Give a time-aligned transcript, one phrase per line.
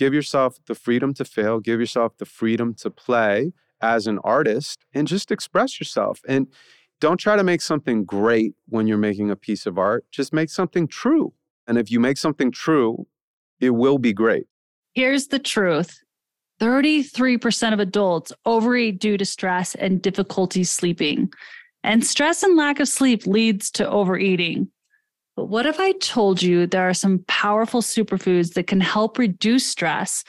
[0.00, 3.52] give yourself the freedom to fail, give yourself the freedom to play
[3.82, 6.22] as an artist and just express yourself.
[6.26, 6.46] And
[7.00, 10.06] don't try to make something great when you're making a piece of art.
[10.10, 11.34] Just make something true.
[11.66, 13.06] And if you make something true,
[13.60, 14.46] it will be great.
[14.94, 16.02] Here's the truth
[16.62, 21.30] 33% of adults overeat due to stress and difficulty sleeping.
[21.84, 24.70] And stress and lack of sleep leads to overeating.
[25.36, 29.66] But what if I told you there are some powerful superfoods that can help reduce
[29.66, 30.24] stress,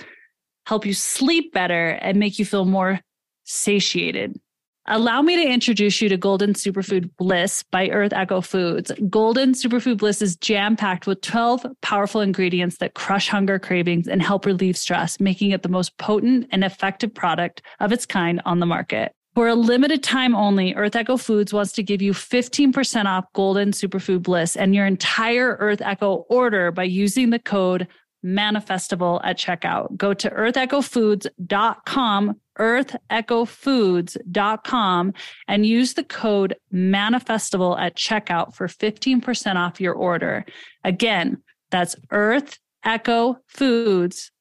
[0.66, 3.00] help you sleep better, and make you feel more
[3.44, 4.40] satiated?
[4.88, 8.92] Allow me to introduce you to Golden Superfood Bliss by Earth Echo Foods.
[9.10, 14.24] Golden Superfood Bliss is jam packed with 12 powerful ingredients that crush hunger cravings and
[14.24, 18.60] help relieve stress, making it the most potent and effective product of its kind on
[18.60, 19.14] the market.
[19.34, 23.72] For a limited time only, Earth Echo Foods wants to give you 15% off Golden
[23.72, 27.88] Superfood Bliss and your entire Earth Echo order by using the code
[28.26, 29.96] manifestival at checkout.
[29.96, 35.14] Go to earthechofoods.com, earthechofoods.com,
[35.48, 40.44] and use the code manifestival at checkout for 15% off your order.
[40.84, 44.32] Again, that's earthechofoods.com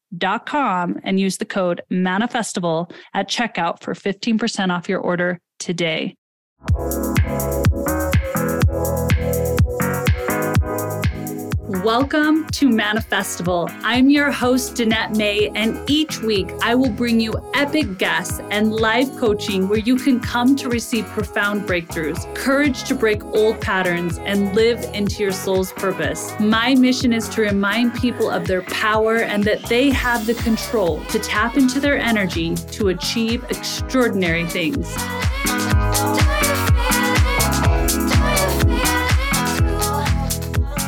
[1.05, 6.17] and use the code manifestival at checkout for 15% off your order today.
[11.91, 13.69] Welcome to Manifestival.
[13.83, 18.73] I'm your host, Danette May, and each week I will bring you epic guests and
[18.73, 24.19] live coaching where you can come to receive profound breakthroughs, courage to break old patterns,
[24.19, 26.33] and live into your soul's purpose.
[26.39, 31.03] My mission is to remind people of their power and that they have the control
[31.07, 34.95] to tap into their energy to achieve extraordinary things.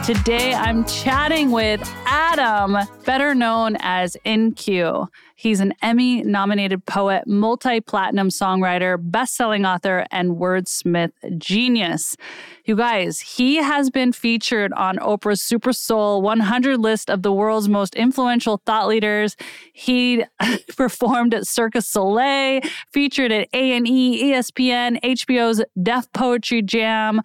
[0.05, 5.07] Today, I'm chatting with Adam, better known as In-Q.
[5.37, 12.17] He's an Emmy nominated poet, multi platinum songwriter, best selling author, and wordsmith genius.
[12.65, 17.69] You guys, he has been featured on Oprah's Super Soul 100 list of the world's
[17.69, 19.37] most influential thought leaders.
[19.73, 20.25] He
[20.77, 22.61] performed at Cirque du Soleil,
[22.93, 27.21] featured at A&E, ESPN, HBO's Def Poetry Jam.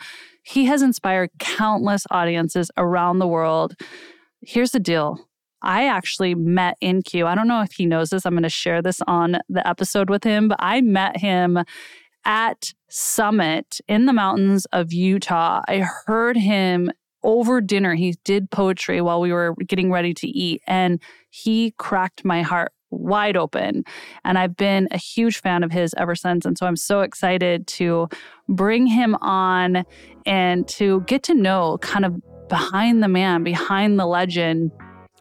[0.47, 3.75] He has inspired countless audiences around the world.
[4.41, 5.27] Here's the deal.
[5.61, 7.27] I actually met In-Q.
[7.27, 8.25] I don't know if he knows this.
[8.25, 11.59] I'm going to share this on the episode with him, but I met him
[12.23, 15.61] at Summit in the mountains of Utah.
[15.67, 16.91] I heard him
[17.23, 17.95] over dinner.
[17.95, 22.71] He did poetry while we were getting ready to eat, and he cracked my heart
[22.89, 23.83] wide open.
[24.23, 26.45] And I've been a huge fan of his ever since.
[26.45, 28.07] And so I'm so excited to
[28.47, 29.83] bring him on
[30.25, 32.15] and to get to know kind of
[32.47, 34.71] behind the man, behind the legend.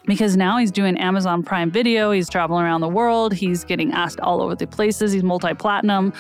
[0.06, 4.21] Because now he's doing Amazon Prime Video, he's traveling around the world, he's getting asked
[4.21, 6.12] all over the places, he's multi platinum.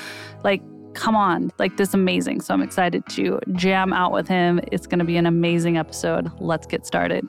[0.42, 0.60] Like,
[0.94, 2.40] come on, like this amazing.
[2.40, 4.60] So I'm excited to jam out with him.
[4.72, 6.32] It's going to be an amazing episode.
[6.40, 7.28] Let's get started.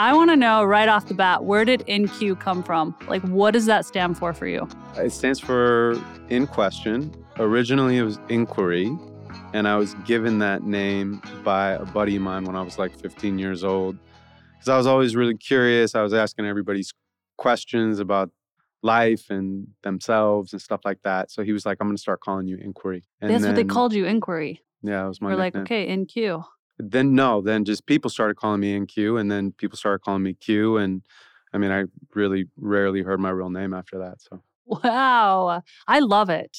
[0.00, 2.96] I want to know right off the bat where did In-Q come from?
[3.06, 4.66] Like, what does that stand for for you?
[4.96, 5.94] It stands for
[6.30, 7.14] in question.
[7.38, 8.96] Originally, it was inquiry.
[9.52, 12.98] And I was given that name by a buddy of mine when I was like
[12.98, 13.98] 15 years old.
[14.54, 15.94] Because I was always really curious.
[15.94, 16.94] I was asking everybody's
[17.36, 18.30] questions about
[18.82, 21.30] life and themselves and stuff like that.
[21.30, 23.04] So he was like, I'm going to start calling you Inquiry.
[23.20, 24.62] And That's then, what they called you, Inquiry.
[24.82, 26.42] Yeah, it was my We're like, okay, In-Q.
[26.82, 30.34] Then no, then just people started calling me NQ, and then people started calling me
[30.34, 31.02] Q, and
[31.52, 34.20] I mean, I really rarely heard my real name after that.
[34.20, 35.62] So Wow.
[35.88, 36.56] I love it.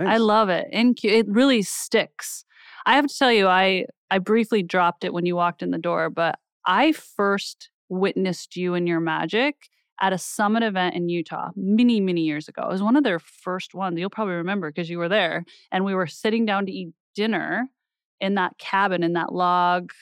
[0.00, 0.66] I love it.
[0.72, 2.44] In-Q, it really sticks.
[2.86, 5.78] I have to tell you, I I briefly dropped it when you walked in the
[5.78, 9.54] door, but I first witnessed you and your magic
[10.00, 12.62] at a summit event in Utah many, many years ago.
[12.64, 13.98] It was one of their first ones.
[13.98, 15.44] You'll probably remember because you were there.
[15.70, 17.68] And we were sitting down to eat dinner
[18.22, 19.92] in that cabin, in that log,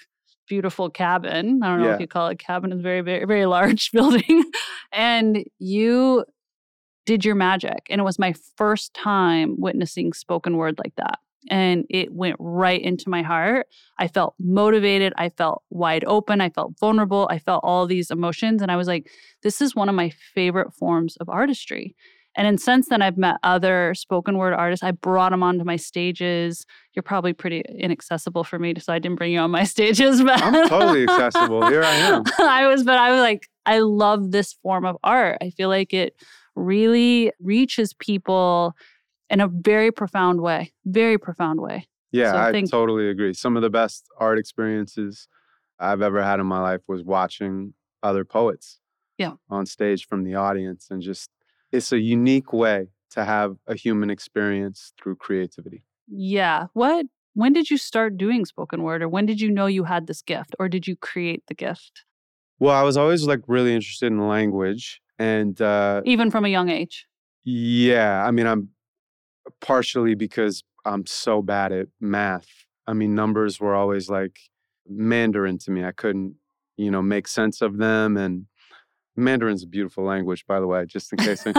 [0.48, 1.60] beautiful cabin.
[1.62, 1.94] I don't know Yeah.
[1.94, 4.44] if you call it cabin, it's a very, very, very large building.
[4.92, 6.24] and you
[7.06, 7.86] did your magic.
[7.90, 11.18] And it was my first time witnessing spoken word like that.
[11.48, 13.66] And it went right into my heart.
[13.98, 15.14] I felt motivated.
[15.16, 16.40] I felt wide open.
[16.42, 17.26] I felt vulnerable.
[17.30, 18.60] I felt all these emotions.
[18.60, 19.10] And I was like,
[19.42, 21.96] this is one of my favorite forms of artistry.
[22.46, 24.82] And since then, I've met other spoken word artists.
[24.82, 26.64] I brought them onto my stages.
[26.94, 30.22] You're probably pretty inaccessible for me, so I didn't bring you on my stages.
[30.22, 31.66] But I'm totally accessible.
[31.68, 32.22] Here I am.
[32.38, 35.38] I was, but I was like, I love this form of art.
[35.42, 36.14] I feel like it
[36.56, 38.74] really reaches people
[39.28, 41.86] in a very profound way, very profound way.
[42.10, 43.34] Yeah, So I think- totally agree.
[43.34, 45.28] Some of the best art experiences
[45.78, 48.80] I've ever had in my life was watching other poets
[49.18, 49.34] Yeah.
[49.48, 51.30] on stage from the audience and just
[51.72, 55.84] it's a unique way to have a human experience through creativity.
[56.08, 56.66] Yeah.
[56.72, 60.06] What when did you start doing spoken word or when did you know you had
[60.06, 62.04] this gift or did you create the gift?
[62.58, 66.68] Well, I was always like really interested in language and uh Even from a young
[66.68, 67.06] age.
[67.44, 68.70] yeah, I mean I'm
[69.60, 72.48] partially because I'm so bad at math.
[72.86, 74.38] I mean numbers were always like
[74.88, 75.84] Mandarin to me.
[75.84, 76.34] I couldn't,
[76.76, 78.46] you know, make sense of them and
[79.16, 81.44] Mandarin's a beautiful language, by the way, just in case.
[81.46, 81.52] yeah,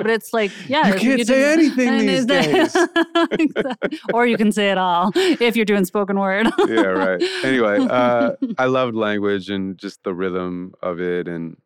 [0.00, 0.88] but it's like, yeah.
[0.88, 2.74] You can't say didn't- anything these
[3.30, 3.98] Exactly.
[4.12, 6.48] or you can say it all if you're doing spoken word.
[6.66, 7.22] yeah, right.
[7.44, 11.56] Anyway, uh, I loved language and just the rhythm of it, and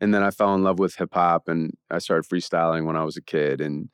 [0.00, 3.04] and then I fell in love with hip hop, and I started freestyling when I
[3.04, 3.88] was a kid, and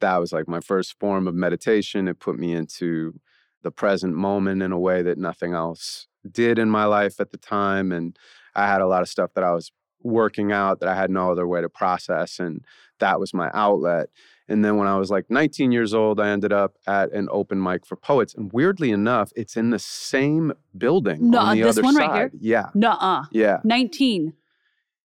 [0.00, 2.08] that was like my first form of meditation.
[2.08, 3.14] It put me into
[3.62, 7.38] the present moment in a way that nothing else did in my life at the
[7.38, 8.16] time, and
[8.56, 9.70] I had a lot of stuff that I was
[10.02, 12.64] working out that I had no other way to process, and
[12.98, 14.08] that was my outlet.
[14.48, 17.60] And then when I was like 19 years old, I ended up at an open
[17.60, 18.32] mic for poets.
[18.34, 22.08] And weirdly enough, it's in the same building No, on the this other one side.
[22.08, 22.40] right here?
[22.40, 22.66] Yeah.
[22.74, 23.24] Nuh-uh.
[23.32, 23.58] Yeah.
[23.64, 24.34] 19.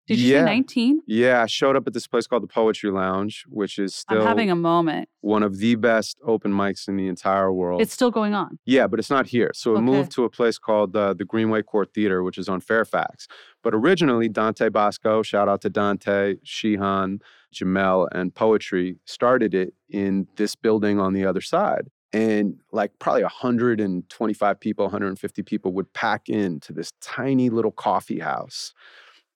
[0.07, 0.39] Did you Yeah.
[0.41, 1.01] say 19?
[1.05, 1.43] Yeah.
[1.43, 4.49] I showed up at this place called the Poetry Lounge, which is still I'm having
[4.51, 5.07] a moment.
[5.21, 7.81] one of the best open mics in the entire world.
[7.81, 8.57] It's still going on.
[8.65, 9.51] Yeah, but it's not here.
[9.53, 9.85] So it Okay.
[9.85, 13.27] moved to a place called uh, the Greenway Court Theater, which is on Fairfax.
[13.63, 17.21] But originally, Dante Basco, shout out to Dante, Shihan,
[17.53, 21.89] Jamel, and Poetri, started it in this building on the other side.
[22.13, 28.73] And like probably 125 people, 150 people would pack into this tiny little coffee house.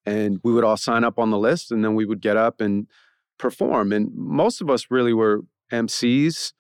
[0.06, 2.62] And we would all sign up on the list and then we would get up
[2.62, 2.88] and
[3.38, 3.92] perform.
[3.92, 5.42] And most of us really were
[5.72, 6.54] MCs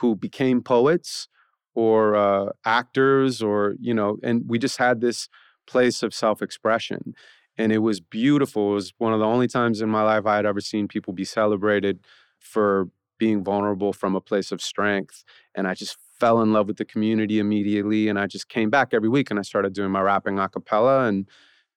[0.00, 1.28] who became poets
[1.74, 5.28] or uh, actors or you know and we just had this
[5.66, 7.14] place of self-expression
[7.56, 10.36] and it was beautiful it was one of the only times in my life i
[10.36, 12.00] had ever seen people be celebrated
[12.38, 12.88] for
[13.18, 15.24] being vulnerable from a place of strength
[15.54, 18.88] and i just fell in love with the community immediately and i just came back
[18.92, 21.28] every week and i started doing my rapping a cappella and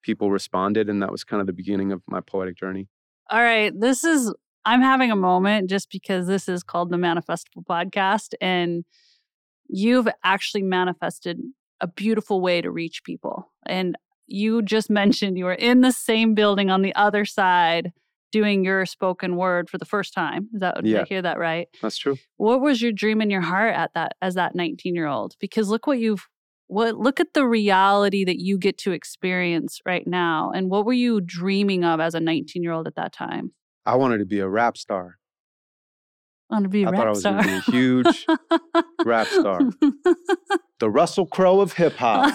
[0.06, 2.86] people responded and that was kind of the beginning of my poetic journey
[3.28, 3.72] All right.
[3.78, 4.32] This is,
[4.64, 8.34] I'm having a moment just because this is called the Manifestival Podcast.
[8.40, 8.84] And
[9.68, 11.38] you've actually manifested
[11.80, 13.52] a beautiful way to reach people.
[13.66, 13.96] And
[14.28, 17.92] you just mentioned you were in the same building on the other side
[18.32, 20.48] doing your spoken word for the first time.
[20.54, 21.04] Is that, did I Yeah.
[21.08, 21.68] hear that right?
[21.82, 25.06] that's true what was your dream in your heart at that as that 19 year
[25.06, 26.26] old because look what you've
[26.68, 30.92] what look at the reality that you get to experience right now and what were
[30.92, 33.52] you dreaming of as a 19 year old at that time
[33.84, 35.16] i wanted to be a rap star
[36.48, 38.26] I want to be a I rap thought I was gonna be a huge
[39.04, 39.58] rap star.
[40.78, 42.32] the russell crowe of hip-hop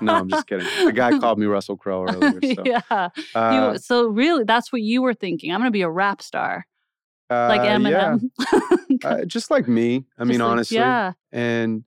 [0.00, 0.66] No, I'm just kidding.
[0.84, 2.40] The guy called me Russell Crowe earlier.
[2.54, 3.08] So, yeah.
[3.34, 5.52] uh, you, so really, that's what you were thinking.
[5.52, 6.66] I'm going to be a rap star,
[7.30, 8.30] like uh, yeah, Eminem.
[9.04, 10.04] uh, just like me.
[10.18, 10.76] I mean, like- honestly.
[10.76, 11.12] yeah.
[11.32, 11.84] And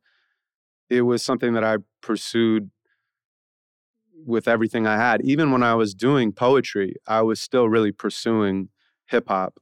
[0.89, 2.69] it was something that I pursued
[4.25, 5.21] with everything I had.
[5.21, 8.69] Even when I was doing poetry, I was still really pursuing
[9.05, 9.59] hip hop.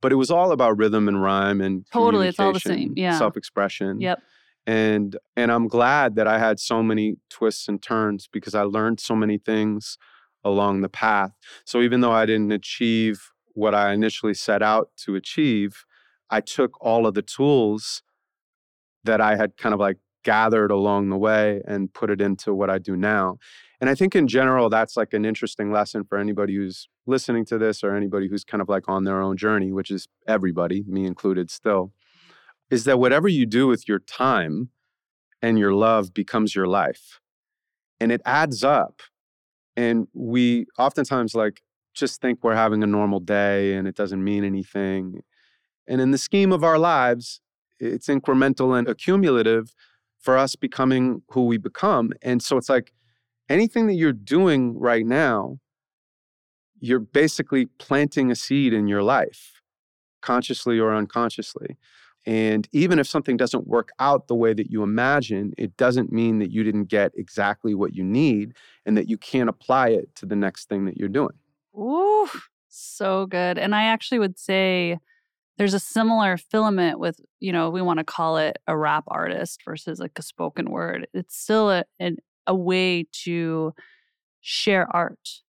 [0.00, 3.18] But it was all about rhythm and rhyme and Totally, it's all the same, yeah.
[3.18, 4.00] self-expression.
[4.00, 4.22] Yep.
[4.66, 9.00] and and i'm glad that i had so many twists and turns because i learned
[9.00, 9.96] so many things
[10.44, 11.32] along the path
[11.64, 15.84] so even though i didn't achieve what i initially set out to achieve
[16.28, 18.02] i took all of the tools
[19.02, 22.70] that i had kind of like gathered along the way and put it into what
[22.70, 23.36] i do now
[23.80, 27.58] and i think in general that's like an interesting lesson for anybody who's listening to
[27.58, 31.06] this or anybody who's kind of like on their own journey which is everybody me
[31.06, 31.92] included still
[32.70, 34.70] is that whatever you do with your time
[35.42, 37.20] and your love becomes your life.
[37.98, 39.00] And it adds up.
[39.76, 41.62] And we oftentimes like
[41.94, 45.22] just think we're having a normal day and it doesn't mean anything.
[45.86, 47.40] And in the scheme of our lives,
[47.78, 49.74] it's incremental and accumulative
[50.20, 52.12] for us becoming who we become.
[52.22, 52.92] And so it's like
[53.48, 55.58] anything that you're doing right now,
[56.78, 59.60] you're basically planting a seed in your life,
[60.22, 61.76] consciously or unconsciously.
[62.26, 66.38] And even if something doesn't work out the way that you imagine, it doesn't mean
[66.40, 70.26] that you didn't get exactly what you need and that you can't apply it to
[70.26, 71.34] the next thing that you're doing.
[71.74, 72.28] Ooh,
[72.68, 73.58] so good.
[73.58, 74.98] And I actually would say
[75.60, 79.60] there's a similar filament with, you know, we want to call it a rap artist
[79.62, 81.06] versus like a spoken word.
[81.12, 83.74] It's still a, an, a way to
[84.40, 85.42] share art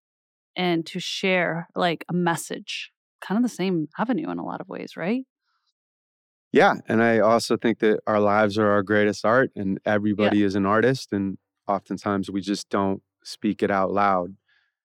[0.53, 2.91] and to share like a message,
[3.21, 5.23] kind of the same avenue in a lot of ways, right?
[6.51, 6.73] Yeah.
[6.89, 10.65] And I also think that our lives are our greatest art and everybody is an
[10.65, 11.13] artist.
[11.13, 11.37] And
[11.69, 14.35] oftentimes we just don't speak it out loud,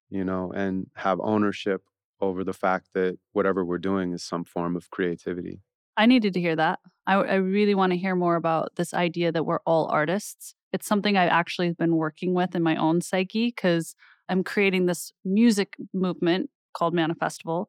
[0.09, 1.83] you know, and have ownership
[2.21, 5.61] over the fact that whatever we're doing is some form of creativity.
[5.97, 6.79] I needed to hear that.
[7.07, 10.55] I, I really want to hear more about this idea that we're all artists.
[10.73, 13.95] It's something I've actually been working with in my own psyche because
[14.29, 17.67] I'm creating this music movement called Manifestival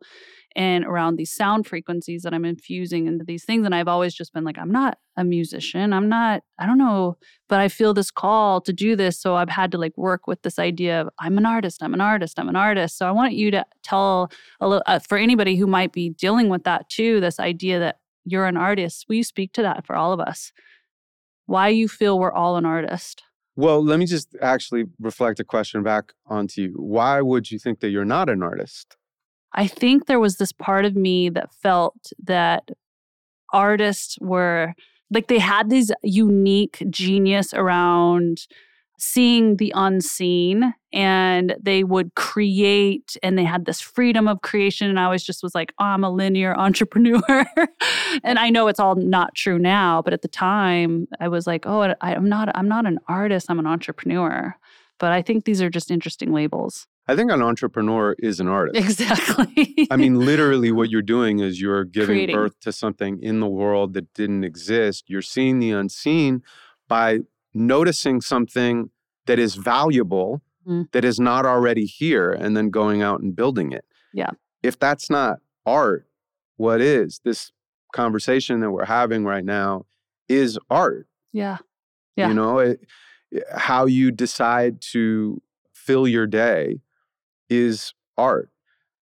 [0.55, 3.65] and around these sound frequencies that I'm infusing into these things.
[3.65, 5.93] And I've always just been like, I'm not a musician.
[5.93, 9.19] I'm not, I don't know, but I feel this call to do this.
[9.19, 12.01] So I've had to like work with this idea of I'm an artist, I'm an
[12.01, 12.97] artist, I'm an artist.
[12.97, 16.49] So I want you to tell a little, uh, for anybody who might be dealing
[16.49, 19.05] with that too, this idea that you're an artist.
[19.07, 20.51] Will you speak to that for all of us?
[21.45, 23.23] Why you feel we're all an artist?
[23.57, 26.73] Well, let me just actually reflect a question back onto you.
[26.75, 28.95] Why would you think that you're not an artist?
[29.51, 32.69] I think there was this part of me that felt that
[33.51, 34.73] artists were
[35.09, 38.45] like they had this unique genius around
[38.97, 44.99] seeing the unseen and they would create and they had this freedom of creation and
[44.99, 47.45] i always just was like oh, i'm a linear entrepreneur
[48.23, 51.65] and i know it's all not true now but at the time i was like
[51.67, 54.55] oh I, i'm not i'm not an artist i'm an entrepreneur
[54.97, 58.83] but i think these are just interesting labels I think an entrepreneur is an artist.
[58.83, 62.35] exactly I mean, literally, what you're doing is you're giving Creating.
[62.35, 65.05] birth to something in the world that didn't exist.
[65.07, 66.43] You're seeing the unseen
[66.89, 67.19] by
[67.57, 68.89] noticing something
[69.25, 70.91] that is valuable Mm.
[70.91, 73.85] that is not already here and then going out and building it.
[74.13, 74.31] Yeah.
[74.61, 76.05] If that's not art,
[76.57, 77.21] what is?
[77.23, 77.53] This
[77.93, 79.85] conversation that we're having right now
[80.27, 81.07] is art.
[81.31, 81.59] yeah
[82.17, 82.27] Yeah.
[82.27, 82.81] You know, it,
[83.55, 85.41] how you decide to
[85.73, 86.81] fill your day
[87.49, 88.49] is art.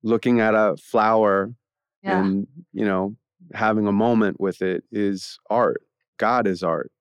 [0.04, 1.56] Looking at a flower
[2.04, 3.16] yeah and, you know,
[3.56, 5.82] having a moment with it is art.
[6.18, 6.92] God is art.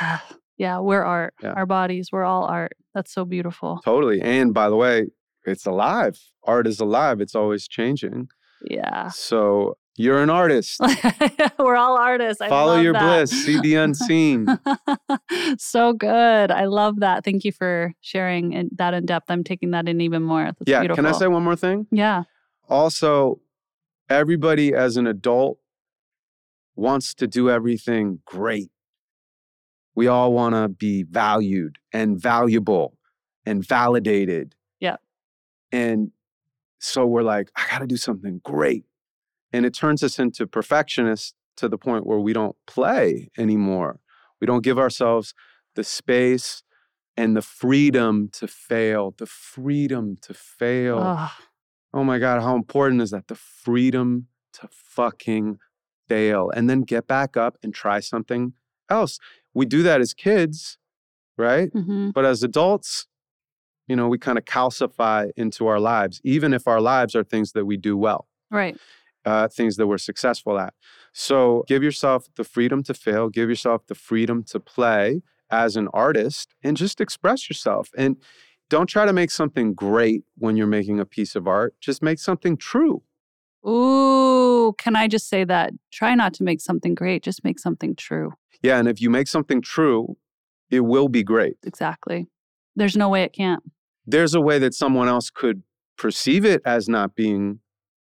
[0.00, 0.20] yeah
[0.58, 1.52] yeah we're art Yeah.
[1.52, 4.20] our bodies we're all art that's so beautiful Totally.
[4.20, 5.06] And by the way,
[5.46, 6.18] it's alive.
[6.44, 7.20] Art is alive.
[7.22, 8.28] It's always changing.
[8.64, 10.80] yeah So you're an artist.
[11.58, 13.02] we're all artists I Follow your that.
[13.02, 13.30] bliss.
[13.44, 14.46] See the unseen.
[15.58, 16.50] so good.
[16.50, 17.24] I love that.
[17.24, 19.30] Thank you for sharing in, that in depth.
[19.30, 20.44] I'm taking that in even more.
[20.44, 20.80] That's yeah.
[20.80, 21.02] beautiful.
[21.02, 21.86] Can I say one more thing?
[21.90, 22.22] Yeah.
[22.68, 23.40] Also,
[24.08, 25.58] everybody as an adult
[26.74, 28.70] wants to do everything great.
[29.94, 32.96] We all want to be valued and valuable
[33.44, 34.54] and validated.
[34.80, 34.96] Yeah.
[35.70, 36.12] And
[36.78, 38.84] so we're like, I got to do something great.
[39.52, 44.00] And it turns us into perfectionists to the point where we don't play anymore.
[44.40, 45.34] We don't give ourselves
[45.74, 46.62] the space
[47.16, 50.98] and the freedom to fail, the freedom to fail.
[50.98, 51.30] Ugh.
[51.94, 53.28] Oh my God, how important is that?
[53.28, 55.58] The freedom to fucking
[56.08, 58.54] fail and then get back up and try something
[58.88, 59.18] else.
[59.54, 60.78] We do that as kids,
[61.36, 61.72] right?
[61.72, 62.12] Mhm.
[62.12, 63.06] But as adults,
[63.88, 67.52] you know, we kind of calcify into our lives, even if our lives are things
[67.52, 68.76] that we do well, Right.
[69.24, 70.74] uh, things that we're successful at.
[71.12, 75.88] So give yourself the freedom to fail, give yourself the freedom to play as an
[75.92, 77.90] artist, and just express yourself.
[77.96, 78.16] And
[78.70, 82.18] don't try to make something great when you're making a piece of art, just make
[82.18, 83.02] something true.
[83.68, 85.72] Ooh, can I just say that?
[85.90, 88.32] Try not to make something great, just make something true.
[88.62, 90.16] Yeah, and if you make something true,
[90.70, 91.56] it will be great.
[91.64, 92.28] Exactly.
[92.76, 93.62] There's no way it can't.
[94.06, 95.62] There's a way that someone else could
[95.96, 97.60] perceive it as not being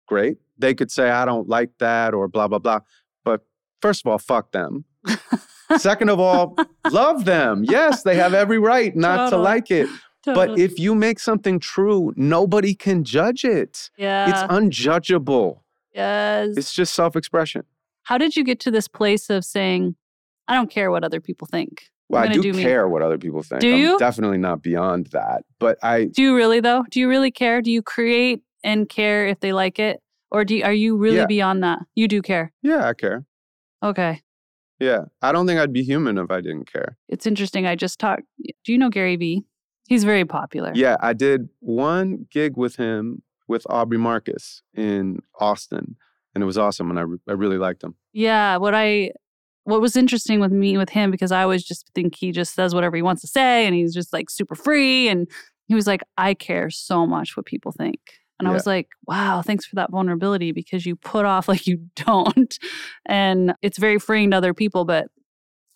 [0.06, 0.38] great.
[0.58, 2.80] They could say, I don't like that or blah, blah, blah.
[3.24, 3.42] But
[3.80, 4.84] first of all, fuck them.
[5.76, 6.56] Second of all,
[6.90, 7.62] love them.
[7.64, 9.88] Yes, they have every right not to like it.
[10.24, 10.46] Totally.
[10.54, 13.90] But if you make something true, nobody can judge it.
[13.96, 14.28] yeah.
[14.30, 15.60] It's unjudgeable.
[15.94, 16.54] yes.
[16.56, 17.62] It's just self expression.
[18.04, 19.94] How did you get to this place of saying,
[20.48, 21.84] I don't care what other people think?
[22.08, 22.62] Well, I'm do do me.
[22.62, 23.60] care what other people think.
[23.60, 23.98] Do I'm you?
[23.98, 25.44] definitely not beyond that.
[25.58, 26.84] But I, Do you really though?
[26.90, 27.60] Do you really care?
[27.60, 30.00] Do you create and care if they like it?
[30.30, 31.26] Or do you, are you really Yeah.
[31.26, 31.80] beyond that?
[31.94, 32.52] You do care.
[32.62, 33.24] yeah, I care.
[33.82, 34.22] Okay.
[34.80, 35.04] Yeah.
[35.22, 36.96] I don't think I'd be human if I didn't care.
[37.08, 37.66] It's interesting.
[37.66, 38.22] I just talked.
[38.64, 39.44] Do you know Gary Vee?
[39.88, 40.72] He's very popular.
[40.74, 45.96] Yeah, I did one gig with him with Aubrey Marcus in Austin,
[46.34, 47.94] and it was awesome, and I, re- I really liked him.
[48.12, 48.58] Yeah.
[48.58, 49.12] What I
[49.68, 52.74] what was interesting with me with him because I always just think he just says
[52.74, 55.28] whatever he wants to say and he's just like super free and
[55.66, 58.00] he was like I care so much what people think.
[58.38, 61.80] And I was like, wow, thanks for that vulnerability because you put off like you
[61.96, 62.56] don't.
[63.04, 65.08] And it's very freeing to other people, but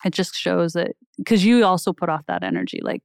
[0.03, 2.79] it just shows that because you also put off that energy.
[2.81, 3.03] Like,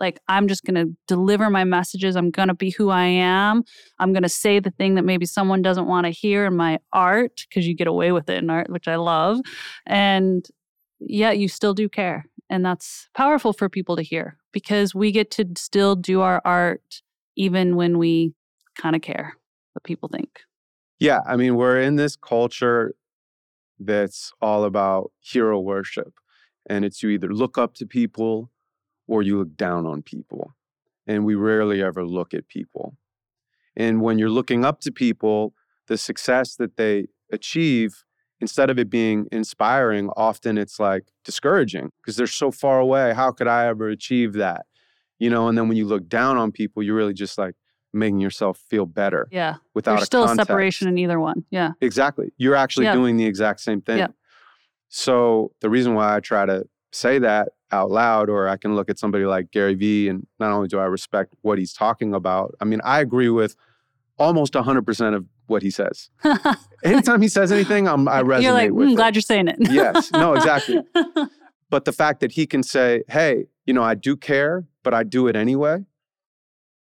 [0.00, 2.16] Like, I'm just going to deliver my messages.
[2.16, 3.62] I'm going to be who I am.
[3.98, 6.78] I'm going to say the thing that maybe someone doesn't want to hear in my
[6.92, 9.40] art because you get away with it in art, which I love.
[9.86, 10.46] And
[10.98, 12.24] yet you still do care.
[12.48, 17.02] And that's powerful for people to hear because we get to still do our art
[17.36, 18.34] even when we
[18.76, 19.36] kind of care
[19.74, 20.40] what people think.
[20.98, 21.20] Yeah.
[21.26, 22.94] I mean, we're in this culture
[23.78, 26.12] that's all about hero worship.
[26.68, 28.50] And it's you either look up to people
[29.10, 30.54] or you look down on people.
[31.06, 32.96] And we rarely ever look at people.
[33.76, 35.52] And when you're looking up to people,
[35.88, 38.04] the success that they achieve,
[38.40, 43.12] instead of it being inspiring, often it's like discouraging because they're so far away.
[43.12, 44.66] How could I ever achieve that?
[45.18, 47.54] You know, and then when you look down on people, you're really just like
[47.92, 49.26] making yourself feel better.
[49.32, 49.56] Yeah.
[49.74, 50.46] Without There's a still a context.
[50.46, 51.44] separation in either one.
[51.50, 51.72] Yeah.
[51.80, 52.32] Exactly.
[52.36, 52.94] You're actually Yeah.
[52.94, 53.98] doing the exact same thing.
[53.98, 54.08] Yeah.
[54.88, 58.90] So the reason why I try to say that out loud, or I can look
[58.90, 62.54] at somebody like Gary Vee, and not only do I respect what he's talking about,
[62.60, 63.56] I mean, I agree with
[64.18, 66.10] almost 100% of what he says.
[66.84, 68.96] Anytime he says anything, I'm, I resonate You're like, with "Mm, it.
[68.96, 69.56] glad you're saying it.
[69.70, 70.10] Yes.
[70.12, 70.78] No, exactly.
[71.70, 75.04] But the fact that he can say, hey, you know, I do care, but I
[75.04, 75.84] do it anyway.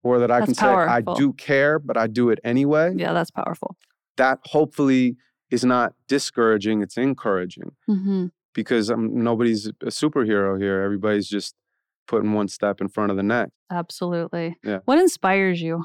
[0.05, 2.95] Or that I That's can say, I do care, but I do it anyway.
[2.97, 3.77] yeah, that's powerful.
[4.19, 5.17] That hopefully
[5.51, 8.27] is not discouraging, it's encouraging hmm
[8.59, 10.83] because um, nobody's a superhero here.
[10.83, 11.55] Everybody's just
[12.09, 13.53] putting one step in front of the next.
[13.71, 14.57] Absolutely.
[14.65, 14.81] Yeah.
[14.85, 15.85] What inspires you?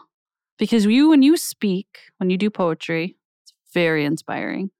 [0.57, 4.71] Because you, when you speak, when you do poetry, it's very inspiring.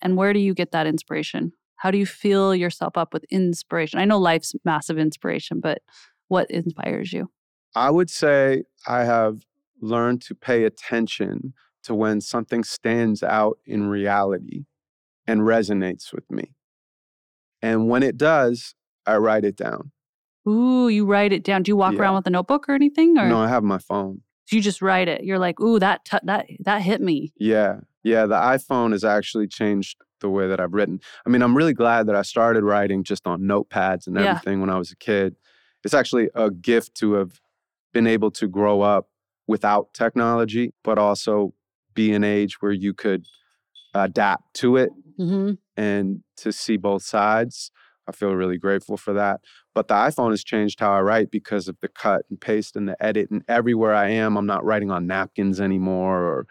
[0.00, 1.52] And where do you get that inspiration?
[1.74, 3.98] How do you fill yourself up with inspiration?
[3.98, 5.78] I know life's massive inspiration, but
[6.28, 7.30] what inspires you?
[7.74, 9.40] I would say I have
[9.80, 14.66] learned to pay attention to when something stands out in reality
[15.26, 16.54] and resonates with me.
[17.62, 18.74] And when it does,
[19.06, 19.92] I write it down.
[20.48, 21.62] Ooh, you write it down.
[21.62, 22.00] Do you walk Yeah.
[22.00, 24.22] around with a notebook or anything, or No, I have my phone.
[24.48, 25.22] do you just write it?
[25.24, 27.32] You're like, ooh, that t- that that hit me.
[27.36, 27.80] Yeah.
[28.02, 28.26] Yeah.
[28.26, 31.00] The iPhone has actually changed the way that I've written.
[31.24, 34.30] I mean, I'm really glad that I started writing just on notepads and Yeah.
[34.30, 35.36] everything when I was a kid.
[35.84, 37.40] It's actually a gift to have
[37.92, 39.08] been able to grow up
[39.46, 41.54] without technology, but also
[41.94, 43.26] be an age where you could
[43.94, 47.70] adapt to it hmm and to see both sides.
[48.08, 49.40] I feel really grateful for that.
[49.74, 52.88] But the iPhone has changed how I write because of the cut and paste and
[52.88, 53.30] the edit.
[53.30, 56.46] And everywhere I am, I'm not writing on napkins anymore or,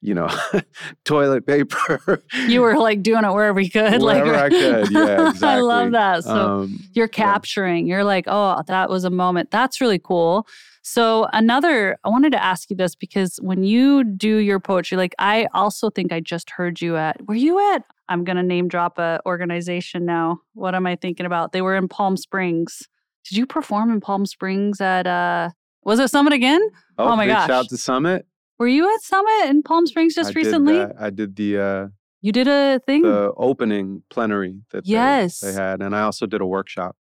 [0.00, 0.28] you know,
[1.04, 2.22] toilet paper.
[2.46, 4.02] You were like doing it wherever you could.
[4.02, 5.48] like Wherever I could, yeah, exactly.
[5.48, 6.24] I love that.
[6.24, 7.86] So um, you're capturing.
[7.86, 9.50] You're like, oh, that was a moment.
[9.50, 10.46] That's really cool.
[10.82, 15.14] So another, I wanted to ask you this because when you do your poetry, like
[15.18, 17.26] I also think I just heard you at.
[17.26, 17.84] Were you at?
[18.12, 20.40] I'm gonna name drop a organization now.
[20.54, 21.52] What am I thinking about?
[21.52, 22.82] They were in Palm Springs.
[23.28, 25.06] Did you perform in Palm Springs at?
[25.06, 25.50] uh
[25.84, 26.60] Was it Summit again?
[26.98, 27.46] oh, Oh my gosh.
[27.48, 28.26] Shout out to Summit.
[28.58, 30.74] Were you at Summit in Palm Springs just I recently?
[30.74, 30.96] Did that.
[31.00, 31.86] I did the uh,
[32.20, 33.02] You did a thing.
[33.02, 35.40] the opening plenary that they- Yes.
[35.40, 36.94] they had, and I also did a workshop.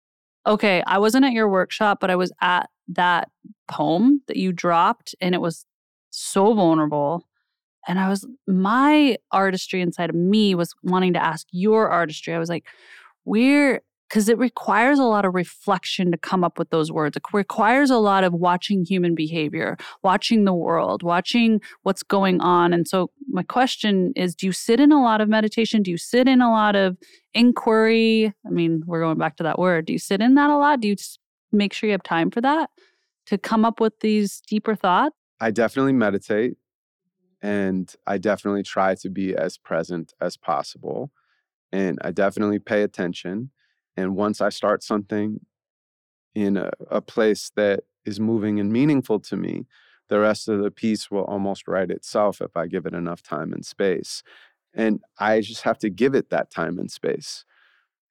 [0.47, 3.29] Okay, I wasn't at your workshop, but I was at that
[3.67, 5.65] poem that you dropped, and it was
[6.09, 7.27] so vulnerable.
[7.87, 12.33] And I was, my artistry inside of me was wanting to ask your artistry.
[12.33, 12.65] I was like,
[13.25, 17.15] we're, because it requires a lot of reflection to come up with those words.
[17.15, 22.73] It requires a lot of watching human behavior, watching the world, watching what's going on.
[22.73, 25.81] And so, my question is do you sit in a lot of meditation?
[25.81, 26.97] Do you sit in a lot of
[27.33, 28.33] inquiry?
[28.45, 29.85] I mean, we're going back to that word.
[29.85, 30.81] Do you sit in that a lot?
[30.81, 30.95] Do you
[31.53, 32.69] make sure you have time for that
[33.27, 35.15] to come up with these deeper thoughts?
[35.39, 36.57] I definitely meditate
[37.41, 41.11] and I definitely try to be as present as possible.
[41.71, 43.51] And I definitely pay attention.
[43.97, 45.39] And once I start something
[46.35, 49.65] in a, a place that is moving and meaningful to me,
[50.09, 53.53] the rest of the piece will almost write itself if I give it enough time
[53.53, 54.23] and space.
[54.73, 57.45] And I just have to give it that time and space.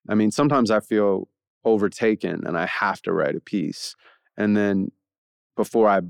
[0.09, 1.29] I mean, sometimes I feel
[1.65, 3.95] overtaken and I have to write a piece.
[4.37, 4.93] And then
[5.57, 6.01] before I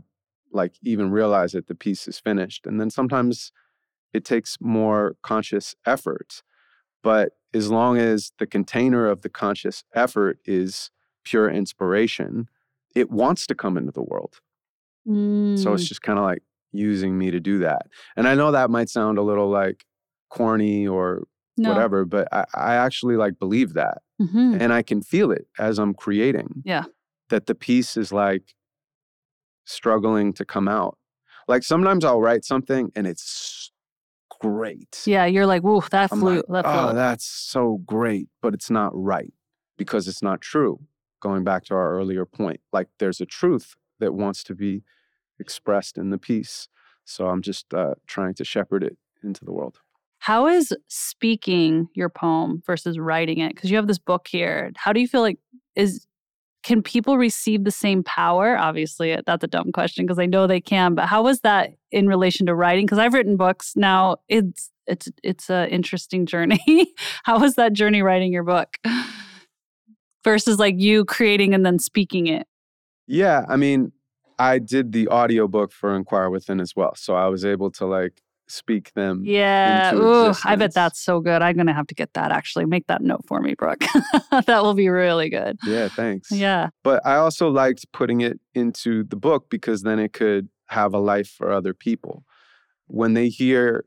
[0.53, 2.67] like even realize that the piece is finished.
[2.67, 3.53] And then sometimes
[4.13, 6.43] it takes more conscious effort.
[7.03, 10.91] But as long as the container of the conscious effort is
[11.25, 12.49] pure inspiration,
[12.95, 14.41] it wants to come into the world.
[15.07, 15.75] So Mm.
[15.75, 17.87] it's just kind of like using me to do that.
[18.17, 19.85] And I know that might sound a little like
[20.29, 21.25] corny or
[21.57, 21.71] no.
[21.71, 24.03] whatever, but I, I actually like believe that.
[24.21, 24.61] Mhm.
[24.61, 26.63] And I can feel it as I'm creating.
[26.65, 26.85] Yeah.
[27.31, 28.55] That the piece is like
[29.65, 30.99] struggling to come out.
[31.49, 33.73] Like sometimes I'll write something and it's
[34.41, 35.03] great.
[35.07, 36.43] Yeah, you're like, woo, that flew.
[36.49, 36.97] like, that oh, flew.
[36.97, 39.33] that's so great, but it's not right
[39.77, 40.81] because it's not true.
[41.21, 42.61] going back to our earlier point.
[42.73, 44.83] Like there's a truth that wants to be
[45.39, 46.69] expressed in the piece.
[47.05, 49.81] So I'm just uh, trying to shepherd it into the world.
[50.19, 53.55] How is speaking your poem versus writing it?
[53.55, 54.71] Because you have this book here.
[54.77, 55.39] How do you feel like
[55.77, 56.07] is
[56.63, 58.57] can people receive the same power?
[58.59, 60.95] Obviously, uh, that's a dumb question because I know they can.
[60.95, 62.87] But how was that in relation to writing?
[62.87, 64.19] Because I've written books now.
[64.29, 66.93] It's it's it's an interesting journey.
[67.25, 68.77] how was that journey writing your book
[70.25, 72.47] versus like you creating and then speaking it?
[73.07, 73.93] Yeah, I mean,
[74.39, 78.21] I did the audiobook for Inquire Within as well, so I was able to like
[78.51, 79.23] speak them.
[79.25, 79.95] Yeah.
[79.95, 81.43] Ooh, I bet that's so good.
[81.43, 82.67] I'm gonna have to get that actually.
[82.67, 83.85] Make that note for me, Brooke.
[84.47, 85.59] that will be really good.
[85.65, 86.31] Yeah, thanks.
[86.31, 86.71] Yeah.
[86.83, 90.99] But I also liked putting it into the book because then it could have a
[90.99, 92.25] life for other people.
[92.87, 93.85] When they hear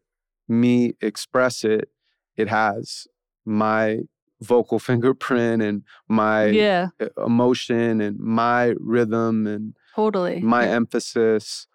[0.47, 1.89] me express it,
[2.35, 3.07] it has
[3.45, 3.99] my
[4.41, 6.87] vocal fingerprint and my yeah.
[7.17, 11.67] emotion and my rhythm and totally my emphasis,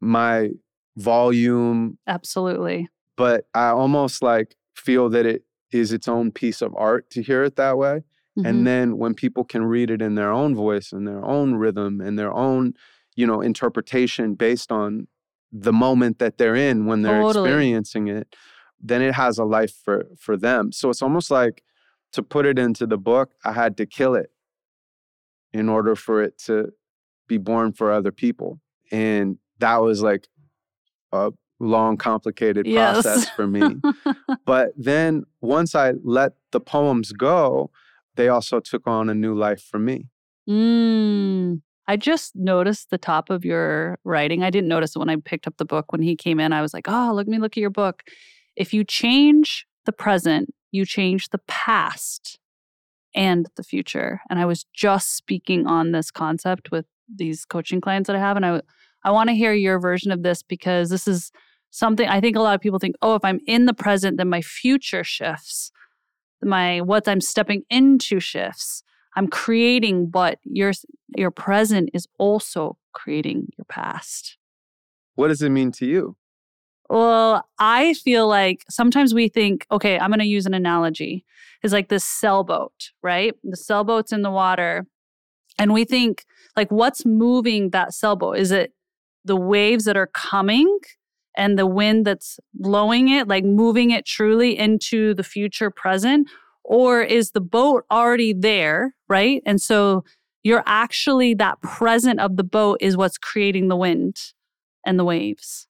[0.00, 0.50] my
[1.00, 1.98] volume.
[2.06, 2.88] Absolutely.
[3.16, 7.44] But I almost like feel that it is its own piece of art to hear
[7.44, 8.02] it that way.
[8.38, 8.46] Mm-hmm.
[8.46, 12.00] And then when people can read it in their own voice and their own rhythm
[12.00, 12.74] and their own,
[13.16, 15.06] you know, interpretation based on
[15.52, 17.48] the moment that they're in when they're totally.
[17.48, 18.36] experiencing it,
[18.80, 20.72] then it has a life for for them.
[20.72, 21.62] So it's almost like
[22.12, 24.30] to put it into the book, I had to kill it
[25.52, 26.72] in order for it to
[27.28, 28.60] be born for other people.
[28.90, 30.28] And that was like
[31.12, 33.02] a long, complicated yes.
[33.02, 33.76] process for me.
[34.44, 37.70] but then once I let the poems go,
[38.16, 40.08] they also took on a new life for me.
[40.48, 41.60] Mm.
[41.86, 44.42] I just noticed the top of your writing.
[44.42, 45.92] I didn't notice it when I picked up the book.
[45.92, 48.04] When he came in, I was like, oh, let me look at your book.
[48.56, 52.38] If you change the present, you change the past
[53.14, 54.20] and the future.
[54.30, 58.36] And I was just speaking on this concept with these coaching clients that I have.
[58.36, 58.60] And I
[59.04, 61.30] I want to hear your version of this because this is
[61.70, 64.28] something I think a lot of people think, oh, if I'm in the present, then
[64.28, 65.72] my future shifts.
[66.42, 68.82] My what I'm stepping into shifts.
[69.16, 70.72] I'm creating, but your
[71.16, 74.38] your present is also creating your past.
[75.16, 76.16] What does it mean to you?
[76.88, 81.24] Well, I feel like sometimes we think, okay, I'm going to use an analogy.
[81.62, 83.32] It's like this sailboat, right?
[83.44, 84.86] The sailboat's in the water.
[85.56, 86.24] And we think,
[86.56, 88.38] like, what's moving that sailboat?
[88.38, 88.72] Is it
[89.24, 90.78] the waves that are coming
[91.36, 96.28] and the wind that's blowing it, like moving it truly into the future present?
[96.64, 99.42] Or is the boat already there, right?
[99.44, 100.04] And so
[100.42, 104.32] you're actually that present of the boat is what's creating the wind
[104.86, 105.66] and the waves.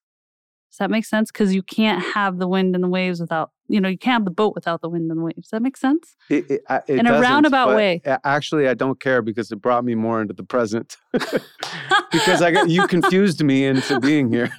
[0.80, 1.30] That make sense?
[1.30, 4.24] Because you can't have the wind and the waves without, you know, you can't have
[4.24, 5.42] the boat without the wind and the waves.
[5.42, 6.16] Does that make sense?
[6.30, 8.00] It, it, it In a roundabout way.
[8.24, 10.96] Actually, I don't care because it brought me more into the present.
[11.12, 14.50] because I got, you confused me into being here.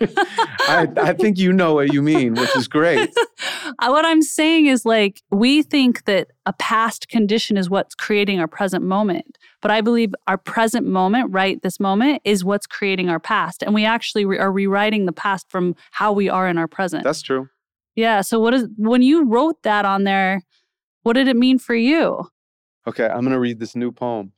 [0.67, 3.09] I, I think you know what you mean, which is great.
[3.79, 8.39] Uh, what I'm saying is like, we think that a past condition is what's creating
[8.39, 9.37] our present moment.
[9.61, 13.61] But I believe our present moment, right this moment, is what's creating our past.
[13.63, 17.03] And we actually re- are rewriting the past from how we are in our present.
[17.03, 17.49] That's true.
[17.95, 18.21] Yeah.
[18.21, 20.43] So, what is, when you wrote that on there,
[21.03, 22.27] what did it mean for you?
[22.87, 23.05] Okay.
[23.05, 24.31] I'm going to read this new poem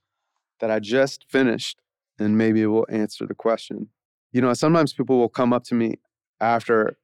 [0.60, 1.80] that I just finished,
[2.20, 3.90] and maybe it will answer the question.
[4.32, 5.96] You know, sometimes people will come up to me
[6.42, 6.98] after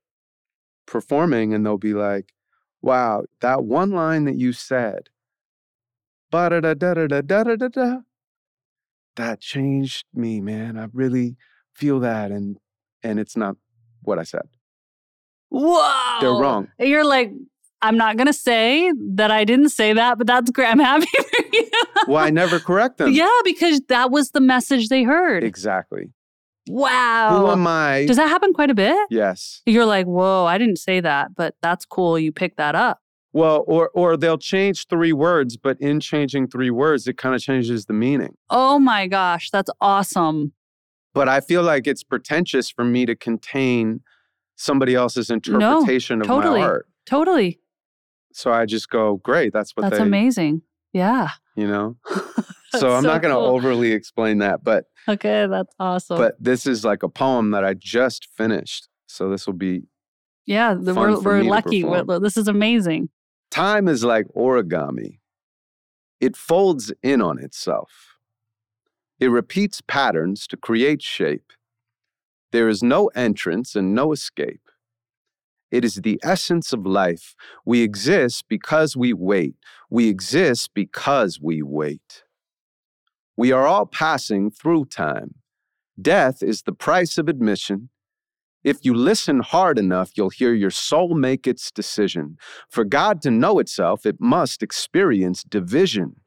[0.86, 2.34] performing and they'll be like,
[2.82, 5.10] wow, that one line that you said,
[6.32, 7.98] da da da da da da da da
[9.20, 10.78] that changed me, man.
[10.78, 11.36] I really
[11.74, 12.58] feel that, and
[13.04, 13.56] and it's not
[14.02, 14.48] what I said.
[15.50, 16.70] Whoa, they're wrong.
[16.80, 17.32] You're like,
[17.82, 20.68] I'm not gonna say that I didn't say that, but that's great.
[20.68, 21.70] I'm happy for you.
[22.08, 23.12] well, I never correct them.
[23.12, 25.44] Yeah, because that was the message they heard.
[25.44, 26.12] Exactly.
[26.68, 27.40] Wow.
[27.40, 28.06] Who am I?
[28.06, 28.96] Does that happen quite a bit?
[29.10, 29.62] Yes.
[29.66, 32.20] You're like, whoa, I didn't say that, but that's cool.
[32.20, 33.00] You picked that up.
[33.32, 37.42] Well, or or they'll change three words, but in changing three words, it kind of
[37.42, 38.36] changes the meaning.
[38.50, 40.54] Oh my gosh, that's awesome.
[41.14, 44.02] But I feel like it's pretentious for me to contain
[44.56, 46.88] somebody else's interpretation no, of totally, my art.
[47.06, 47.60] Totally.
[48.34, 49.54] So I just go, great.
[49.54, 50.62] That's what that's they, amazing.
[50.94, 51.30] Yeah.
[51.56, 51.98] You know?
[52.78, 53.46] so I'm so not going to cool.
[53.46, 56.18] overly explain that, but okay, that's awesome.
[56.18, 59.84] But this is like a poem that I just finished, so this will be
[60.46, 60.74] yeah.
[60.74, 61.84] we're we're lucky.
[62.22, 63.10] this is amazing.
[63.52, 65.20] Time is like origami.
[66.20, 68.18] It folds in on itself.
[69.20, 71.52] It repeats patterns to create shape.
[72.52, 74.62] There is no entrance and no escape.
[75.72, 77.36] It is the essence of life.
[77.66, 79.56] We exist because we wait.
[79.90, 82.24] We exist because we wait.
[83.38, 85.36] We are all passing through time.
[86.02, 87.90] Death is the price of admission.
[88.64, 92.38] If you listen hard enough, you'll hear your soul make its decision.
[92.70, 96.20] For God to know itself, it must experience division.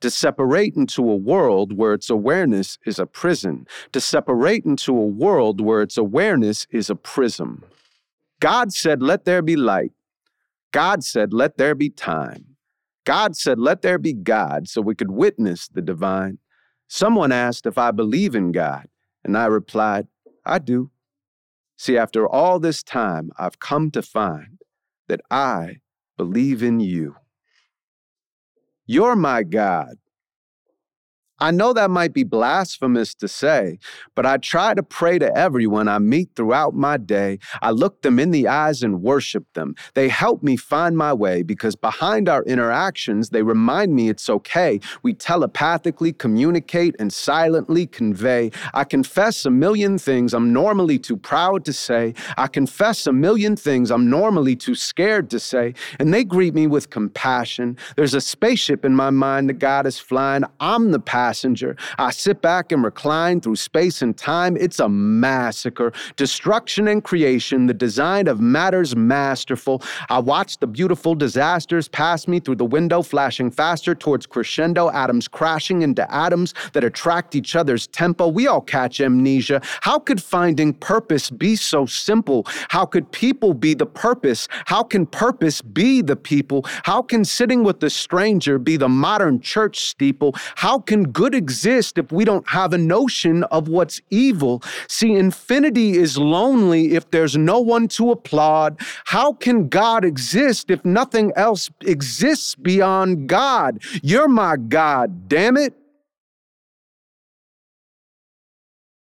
[0.00, 3.66] To separate into a world where its awareness is a prison.
[3.92, 7.64] To separate into a world where its awareness is a prism.
[8.38, 9.92] God said, Let there be light.
[10.72, 12.56] God said, Let there be time.
[13.04, 16.38] God said, Let there be God, so we could witness the divine.
[16.86, 18.86] Someone asked if I believe in God,
[19.24, 20.06] and I replied,
[20.44, 20.90] I do.
[21.78, 24.58] See, after all this time, I've come to find
[25.06, 25.76] that I
[26.16, 27.14] believe in you.
[28.84, 29.94] You're my God.
[31.40, 33.78] I know that might be blasphemous to say,
[34.16, 37.38] but I try to pray to everyone I meet throughout my day.
[37.62, 39.76] I look them in the eyes and worship them.
[39.94, 44.80] They help me find my way because behind our interactions, they remind me it's okay.
[45.04, 48.50] We telepathically communicate and silently convey.
[48.74, 52.14] I confess a million things I'm normally too proud to say.
[52.36, 55.74] I confess a million things I'm normally too scared to say.
[56.00, 57.76] And they greet me with compassion.
[57.96, 60.42] There's a spaceship in my mind that God is flying.
[60.58, 61.76] I'm the passenger passenger.
[61.98, 64.56] I sit back and recline through space and time.
[64.56, 65.92] It's a massacre.
[66.16, 69.82] Destruction and creation, the design of matters masterful.
[70.08, 75.28] I watch the beautiful disasters pass me through the window, flashing faster towards crescendo, atoms
[75.28, 78.28] crashing into atoms that attract each other's tempo.
[78.28, 79.60] We all catch amnesia.
[79.82, 82.46] How could finding purpose be so simple?
[82.70, 84.48] How could people be the purpose?
[84.64, 86.64] How can purpose be the people?
[86.84, 90.34] How can sitting with the stranger be the modern church steeple?
[90.56, 94.62] How can good exist if we don't have a notion of what's evil?
[94.86, 98.80] See, infinity is lonely if there's no one to applaud.
[99.06, 103.82] How can God exist if nothing else exists beyond God?
[104.00, 105.74] You're my God, damn it.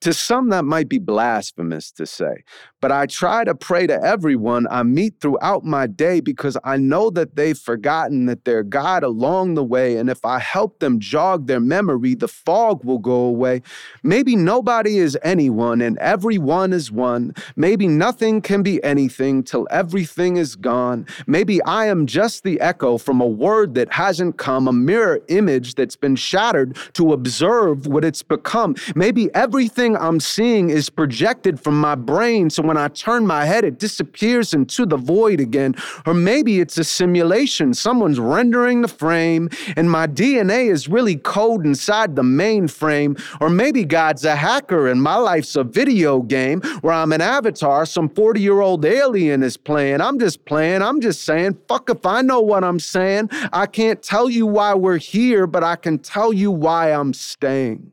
[0.00, 2.42] To some, that might be blasphemous to say,
[2.80, 7.10] but I try to pray to everyone I meet throughout my day because I know
[7.10, 9.96] that they've forgotten that they're God along the way.
[9.96, 13.62] And if I help them jog their memory, the fog will go away.
[14.02, 17.34] Maybe nobody is anyone and everyone is one.
[17.56, 21.06] Maybe nothing can be anything till everything is gone.
[21.26, 25.74] Maybe I am just the echo from a word that hasn't come, a mirror image
[25.74, 28.74] that's been shattered to observe what it's become.
[28.94, 32.48] Maybe everything I'm seeing is projected from my brain.
[32.48, 35.74] So when I turn my head, it disappears into the void again.
[36.06, 37.74] Or maybe it's a simulation.
[37.74, 43.20] Someone's rendering the frame, and my DNA is really code inside the mainframe.
[43.40, 47.84] Or maybe God's a hacker, and my life's a video game where I'm an avatar
[47.86, 50.00] some 40 year old alien is playing.
[50.00, 50.80] I'm just playing.
[50.80, 53.30] I'm just saying, fuck if I know what I'm saying.
[53.52, 57.90] I can't tell you why we're here, but I can tell you why I'm staying.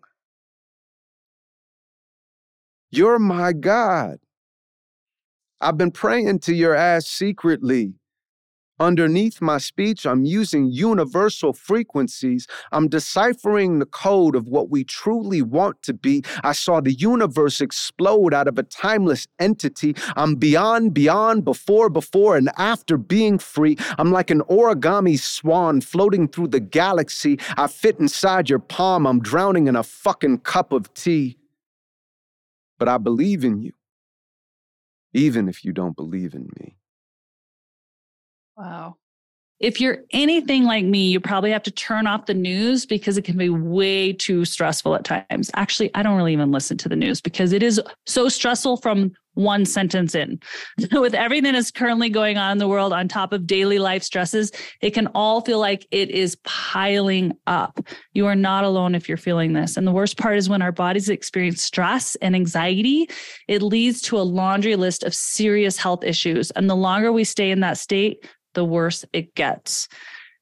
[2.92, 4.20] You're my God.
[5.60, 7.94] I've been praying to your ass secretly.
[8.80, 12.46] Underneath my speech, I'm using universal frequencies.
[12.72, 16.24] I'm deciphering the code of what we truly want to be.
[16.44, 19.96] I saw the universe explode out of a timeless entity.
[20.16, 23.78] I'm beyond, beyond, before, before, and after being free.
[23.98, 27.40] I'm like an origami swan floating through the galaxy.
[27.58, 29.08] I fit inside your palm.
[29.08, 31.40] I'm drowning in a fucking cup of tea
[32.78, 33.74] but I believe in you,
[35.18, 36.78] even if you don't believe in me.
[38.58, 38.98] Wow.
[39.60, 43.24] If you're anything like me, you probably have to turn off the news because it
[43.24, 45.50] can be way too stressful at times.
[45.56, 49.14] Actually, I don't really even listen to the news because it is so stressful from
[49.38, 50.40] one sentence in.
[50.92, 54.52] With everything that's currently going on in the world, on top of daily life stresses,
[54.82, 57.80] it can all feel like it is piling up.
[58.14, 59.78] You are not alone if you're feeling this.
[59.78, 63.10] And the worst part is when our bodies experience stress and anxiety,
[63.48, 66.50] it leads to a laundry list of serious health issues.
[66.52, 69.88] And the longer we stay in that state, the worse it gets.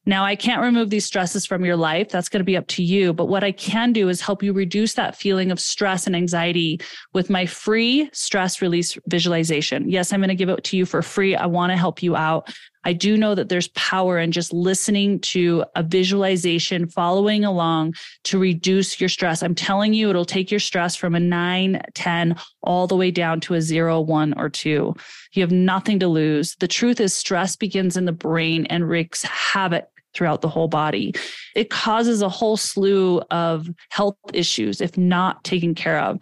[0.06, 2.10] Now, I can't remove these stresses from your life.
[2.10, 3.12] That's going to be up to you.
[3.12, 6.80] But what I can do is help you reduce that feeling of stress and anxiety
[7.14, 9.90] with my free stress release visualization.
[9.90, 11.36] Yes, I'm going to give it to you for free.
[11.36, 12.56] I want to help you out.
[12.86, 17.96] I do know that there's power in just listening to a visualization, following along
[18.26, 19.42] to reduce your stress.
[19.42, 23.40] I'm telling you, it'll take your stress from a nine, 10, all the way down
[23.42, 24.96] to a zero, one, or two.
[25.34, 26.56] You have nothing to lose.
[26.60, 31.14] The truth is, stress begins in the brain and wreaks havoc throughout the whole body.
[31.56, 36.20] It causes a whole slew of health issues if not taken care of.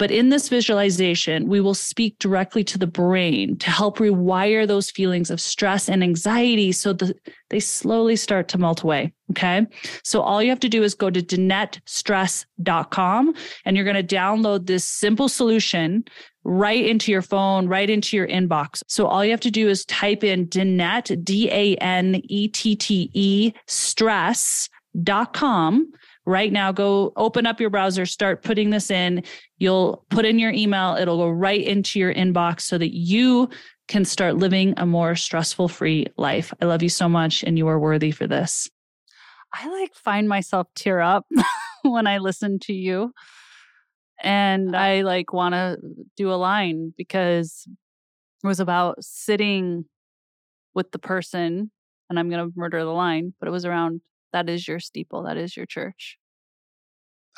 [0.00, 4.90] But in this visualization, we will speak directly to the brain to help rewire those
[4.90, 7.18] feelings of stress and anxiety so that
[7.50, 9.12] they slowly start to melt away.
[9.32, 9.66] Okay.
[10.02, 13.34] So all you have to do is go to danettestress.com
[13.66, 16.06] and you're going to download this simple solution
[16.44, 18.82] right into your phone, right into your inbox.
[18.86, 22.74] So all you have to do is type in Danette, D A N E T
[22.74, 24.72] T E, stress.com.
[26.30, 29.24] Right now, go open up your browser, start putting this in.
[29.58, 33.48] You'll put in your email, it'll go right into your inbox so that you
[33.88, 36.54] can start living a more stressful free life.
[36.62, 38.70] I love you so much, and you are worthy for this.
[39.52, 41.26] I like find myself tear up
[41.82, 43.12] when I listen to you
[44.22, 44.84] and uh-huh.
[44.84, 45.78] I like want to
[46.16, 49.86] do a line because it was about sitting
[50.74, 51.72] with the person
[52.08, 54.00] and I'm going to murder the line, but it was around
[54.32, 56.19] that is your steeple, that is your church.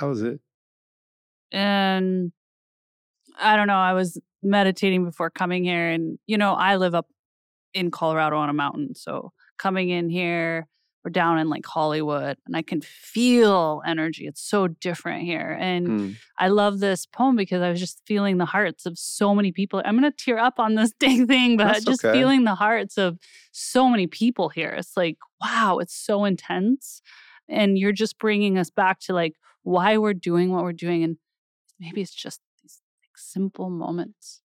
[0.02, 0.40] That was it.
[1.52, 2.32] And
[3.38, 7.06] I don't know, I was meditating before coming here and you know, I live up
[7.72, 10.66] in Colorado on a mountain, so coming in here
[11.04, 14.26] we're down in like Hollywood and I can feel energy.
[14.26, 15.56] It's so different here.
[15.60, 16.16] And mm.
[16.38, 19.82] I love this poem because I was just feeling the hearts of so many people.
[19.84, 22.16] I'm going to tear up on this dang thing, but That's just okay.
[22.16, 23.18] feeling the hearts of
[23.50, 24.70] so many people here.
[24.70, 27.02] It's like, wow, it's so intense.
[27.48, 31.02] And you're just bringing us back to like why we're doing what we're doing.
[31.02, 31.16] And
[31.78, 34.42] maybe it's just these like, simple moments.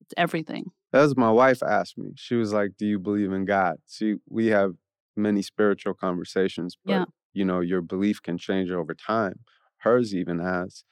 [0.00, 0.72] It's everything.
[0.92, 3.76] As my wife asked me, she was like, Do you believe in God?
[3.86, 4.72] See, we have
[5.16, 7.04] many spiritual conversations, but yeah.
[7.34, 9.40] you know, your belief can change over time.
[9.78, 10.84] Hers even has.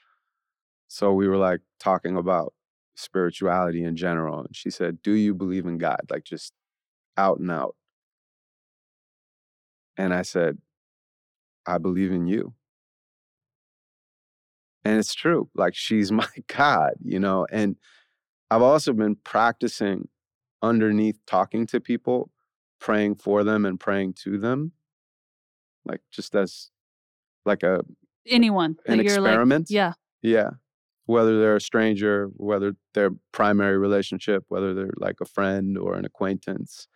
[0.88, 2.52] So we were like talking about
[2.94, 4.40] spirituality in general.
[4.40, 6.00] And she said, Do you believe in God?
[6.10, 6.52] Like just
[7.16, 7.76] out and out.
[9.96, 10.58] And I said,
[11.66, 12.54] I believe in you.
[14.86, 15.48] And it's true.
[15.54, 17.46] Like she's my God, you know.
[17.50, 17.76] And
[18.50, 20.08] I've also been practicing
[20.62, 22.30] underneath talking to people
[22.80, 24.72] praying for them and praying to them
[25.84, 26.70] like just as
[27.44, 27.80] like a
[28.26, 30.50] anyone an experiment like, yeah yeah
[31.06, 36.04] whether they're a stranger whether their primary relationship whether they're like a friend or an
[36.04, 36.88] acquaintance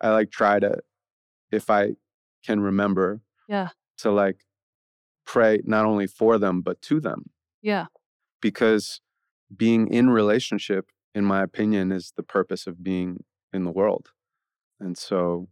[0.00, 0.78] i like try to
[1.50, 1.90] if i
[2.44, 4.44] can remember yeah to like
[5.28, 7.30] pray not only for them but to them.
[7.62, 7.86] Yeah.
[8.40, 9.00] Because
[9.54, 14.08] being in relationship in my opinion is the purpose of being in the world.
[14.80, 15.48] And so,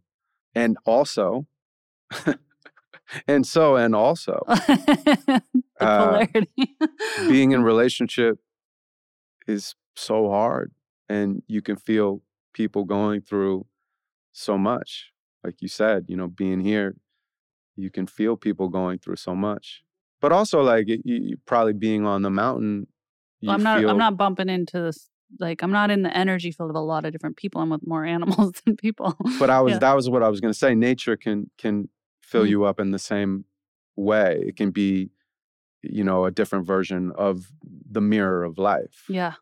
[0.55, 1.45] and also,
[3.27, 5.41] and so, and also, the
[5.79, 6.25] uh,
[7.27, 8.39] being in relationship
[9.47, 10.71] is so hard,
[11.09, 12.21] and you can feel
[12.53, 13.65] people going through
[14.31, 15.11] so much.
[15.43, 16.95] Like you said, you know, being here,
[17.77, 19.83] you can feel people going through so much.
[20.19, 22.87] But also, like you, you probably being on the mountain,
[23.41, 23.79] well, I'm not.
[23.79, 25.09] Feel, I'm not bumping into this
[25.39, 27.61] like I'm not in the energy field of a lot of different people.
[27.61, 29.15] I'm with more animals than people.
[29.39, 29.79] But I was yeah.
[29.79, 30.75] that was what I was going to say.
[30.75, 31.89] Nature can can
[32.21, 32.49] fill mm-hmm.
[32.49, 33.45] you up in the same
[33.95, 34.43] way.
[34.45, 35.09] It can be
[35.83, 37.51] you know a different version of
[37.89, 39.05] the mirror of life.
[39.09, 39.33] Yeah.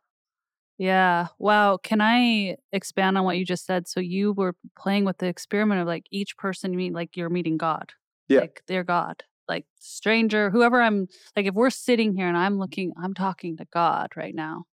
[0.78, 1.28] Yeah.
[1.40, 1.78] Wow.
[1.78, 3.88] Can I expand on what you just said?
[3.88, 7.30] So you were playing with the experiment of like each person you meet, like you're
[7.30, 7.94] meeting God.
[8.28, 8.42] Yeah.
[8.42, 9.24] Like they're God.
[9.48, 13.66] Like stranger, whoever I'm like, if we're sitting here and I'm looking, I'm talking to
[13.72, 14.66] God right now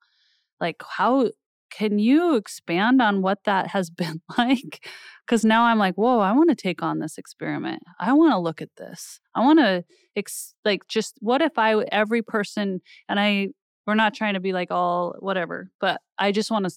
[0.63, 1.29] like how
[1.71, 4.89] can you expand on what that has been like
[5.27, 8.39] because now i'm like whoa i want to take on this experiment i want to
[8.39, 9.85] look at this i want to
[10.17, 13.49] ex- like just what if i every person and i
[13.87, 16.73] we're not trying to be like all whatever but i just want to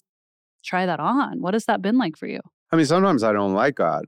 [0.64, 2.40] try that on what has that been like for you
[2.72, 4.04] i mean sometimes i don't like god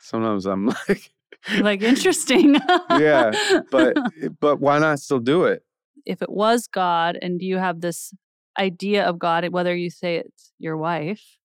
[0.00, 1.12] sometimes i'm like
[1.60, 2.56] like interesting
[2.98, 3.32] yeah
[3.70, 5.62] but eh, but why not still do it
[6.06, 8.12] if it was God and you have this
[8.58, 11.38] idea of God, whether you say it's your wife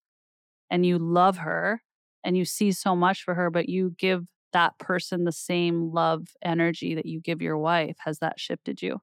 [0.69, 1.81] and you love her
[2.23, 6.29] and you see so much for her, but you give that person the same love
[6.41, 8.99] energy that you give your wife, has that shifted you?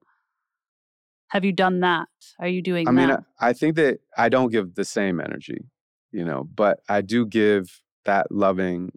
[1.29, 2.07] Have you done that?
[2.39, 5.65] Are you doing I mean, I, I think that I don't give the same energy,
[6.11, 8.91] you know, but I do give that loving,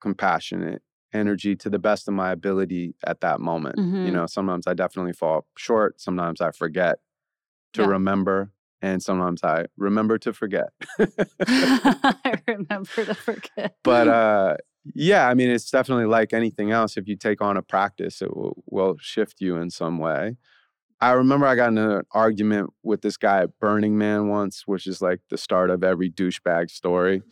[0.00, 0.82] compassionate
[1.12, 3.76] energy to the best of my ability at that moment.
[3.76, 4.06] Mm-hmm.
[4.06, 6.00] You know, sometimes I definitely fall short.
[6.00, 6.98] Sometimes I forget
[7.74, 7.88] to yeah.
[7.88, 8.52] remember.
[8.80, 10.68] And sometimes I remember to forget.
[11.00, 13.74] I remember to forget.
[13.82, 14.56] But uh,
[14.94, 16.96] yeah, I mean, it's definitely like anything else.
[16.96, 20.36] If you take on a practice, it will, will shift you in some way.
[21.00, 24.86] I remember I got in an argument with this guy at Burning Man once, which
[24.86, 27.22] is like the start of every douchebag story.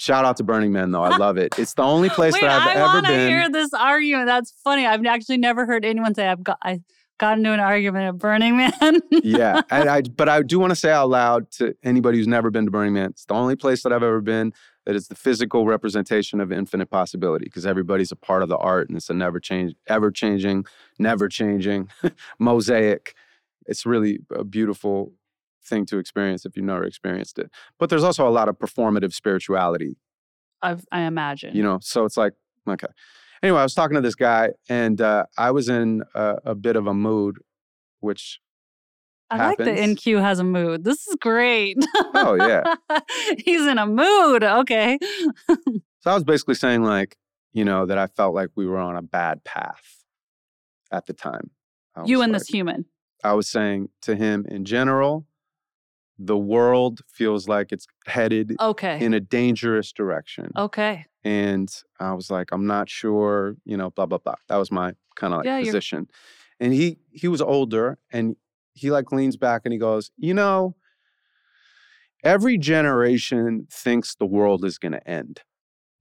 [0.00, 1.02] Shout out to Burning Man though.
[1.02, 1.58] I love it.
[1.58, 2.84] It's the only place Wait, that I've I ever been.
[2.84, 4.28] I want to hear this argument.
[4.28, 4.86] That's funny.
[4.86, 6.80] I've actually never heard anyone say I've got I
[7.18, 8.72] got into an argument at Burning Man.
[9.10, 12.50] yeah, and I but I do want to say out loud to anybody who's never
[12.50, 14.54] been to Burning Man, it's the only place that I've ever been
[14.86, 18.88] that is the physical representation of infinite possibility because everybody's a part of the art
[18.88, 20.64] and it's a never change, ever changing,
[20.98, 21.90] never changing
[22.38, 23.14] mosaic.
[23.66, 25.12] It's really a beautiful
[25.64, 27.50] thing to experience if you've never experienced it.
[27.78, 29.96] But there's also a lot of performative spirituality.
[30.62, 31.54] I've, I imagine.
[31.56, 32.34] You know, so it's like
[32.68, 32.88] okay.
[33.42, 36.76] Anyway, I was talking to this guy, and uh, I was in a, a bit
[36.76, 37.38] of a mood,
[38.00, 38.38] which
[39.30, 39.66] I happens.
[39.66, 40.84] like that In-Q has a mood.
[40.84, 41.78] This is great.
[42.14, 42.74] Oh, yeah.
[43.38, 44.44] He's in a mood.
[44.44, 44.98] Okay.
[46.02, 47.18] So I was basically saying, like,
[47.52, 50.02] you know, that I felt like we were on a bad path
[50.90, 51.50] at the time.
[52.06, 52.86] You and like- this human.
[53.22, 55.26] I was saying to him in general,
[56.22, 59.02] the world feels like it's headed Okay.
[59.02, 60.50] in a dangerous direction.
[60.56, 61.06] okay.
[61.24, 61.68] And
[61.98, 64.34] I was like, I'm not sure, you know, blah, blah, blah.
[64.48, 66.08] That was my kind of like Yeah, you're- position.
[66.60, 68.36] And he he was older and
[68.74, 70.76] he like leans back and he goes, you know,
[72.22, 75.40] every generation thinks the world is gonna end.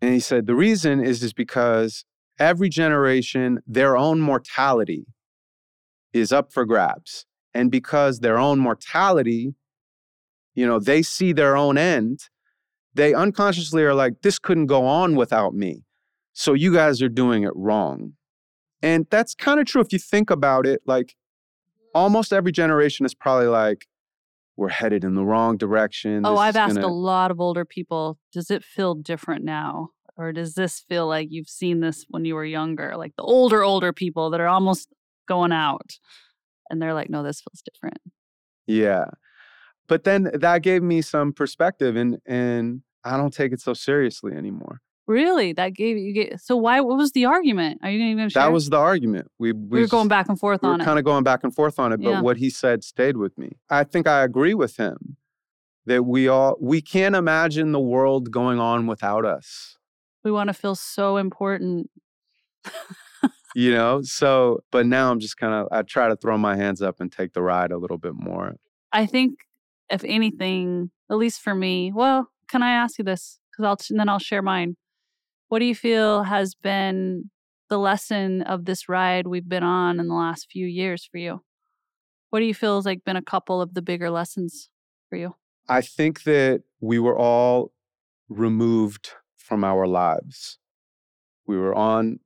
[0.01, 2.05] And he said the reason is is because
[2.37, 5.05] every generation, their own mortality
[6.13, 7.25] is up for grabs.
[7.53, 9.55] And because their own mortality,
[10.59, 12.29] you know, they see their own end,
[12.93, 15.83] they unconsciously are like, this couldn't go on without me.
[16.33, 18.13] So you guys are doing it wrong.
[18.81, 20.81] And that's kind of true if you think about it.
[20.85, 21.15] Like,
[21.93, 23.87] almost every generation is probably like,
[24.57, 26.25] we're headed in the wrong direction.
[26.25, 29.91] Oh, This I've asked gonna- a lot of older people, does it feel different now?
[30.17, 32.97] Or does this feel like you've seen this when you were younger?
[32.97, 34.89] Like the older, older people that are almost
[35.29, 35.91] going out.
[36.69, 37.99] And they're like, no, this feels different.
[38.67, 39.05] Yeah.
[39.89, 44.31] But then that gave me some perspective and and I don't take it so seriously
[44.33, 44.79] anymore.
[45.07, 45.53] Really?
[45.53, 47.79] That gave you get so why what was the argument?
[47.83, 48.43] Are you even gonna share?
[48.43, 49.27] That was the argument.
[49.39, 50.85] We we were going back and forth we were on it.
[50.85, 52.21] kind of going back and forth on it, but Yeah.
[52.21, 53.57] what he said stayed with me.
[53.69, 55.17] I think I agree with him
[55.87, 59.77] that we all we can't imagine the world going on without us.
[60.23, 61.89] we want to feel so important.
[63.55, 64.01] You know?
[64.03, 67.11] So, but now I'm just kind of I try to throw my hands up and
[67.11, 68.57] take the ride a little bit more.
[68.91, 69.39] I think
[69.89, 73.39] if anything, at least for me, well, can I ask you this?
[73.51, 74.75] Because I'll and then I'll share mine.
[75.47, 77.31] What do you feel has been
[77.69, 81.41] the lesson of this ride we've been on in the last few years for you?
[82.29, 84.69] What do you feel has like been a couple of the bigger lessons
[85.09, 85.35] for you?
[85.67, 87.71] I think that we were all
[88.27, 90.59] removed from our lives.
[91.47, 92.19] We were on,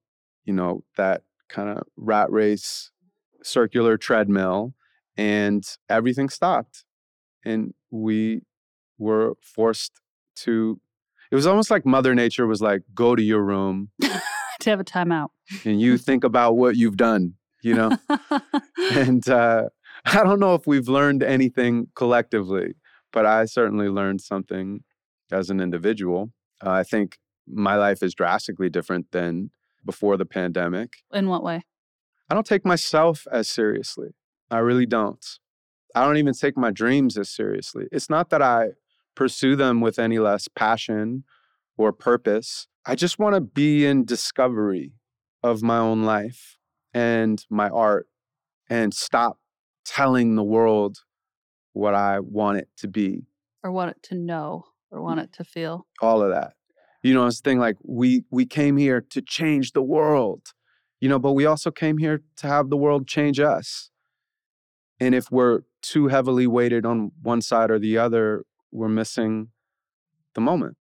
[0.43, 2.91] you know, that kind of rat race,
[3.41, 4.74] circular treadmill,
[5.16, 6.84] and everything stopped.
[7.46, 8.41] And we
[8.98, 10.00] were forced
[10.38, 10.80] to,
[11.32, 14.84] it was almost like Mother Nature was like, go to your room to have a
[14.84, 15.30] timeout.
[15.66, 17.98] and you think about what you've done, you know?
[18.94, 19.70] and uh,
[20.06, 22.76] I don't know if we've learned anything collectively,
[23.12, 24.84] but I certainly learned something
[25.32, 26.32] as an individual.
[26.66, 27.18] Uh, I think
[27.48, 29.52] my life is drastically different than
[29.86, 30.98] before the pandemic.
[31.12, 31.64] In what way?
[32.30, 34.16] I don't take myself as seriously.
[34.50, 35.26] I really don't.
[35.96, 37.86] I don't even take my dreams as seriously.
[37.91, 38.70] It's not that I
[39.16, 41.24] pursue them with any less passion
[41.78, 42.68] or purpose.
[42.86, 44.94] I just want to be in discovery
[45.44, 46.58] of my own life
[46.94, 48.08] and my art
[48.70, 49.39] and stop
[49.86, 51.00] telling the world
[51.74, 53.28] what I want it to be.
[53.64, 55.88] Or want it to know or want it to feel?
[56.02, 56.54] All of that.
[57.02, 60.54] You know, it's thing like we we came here to change the world.
[61.02, 63.89] You know, but we also came here to have the world change us.
[65.00, 69.50] And if we're too heavily weighted on one side or the other, we're missing
[70.36, 70.78] the moment.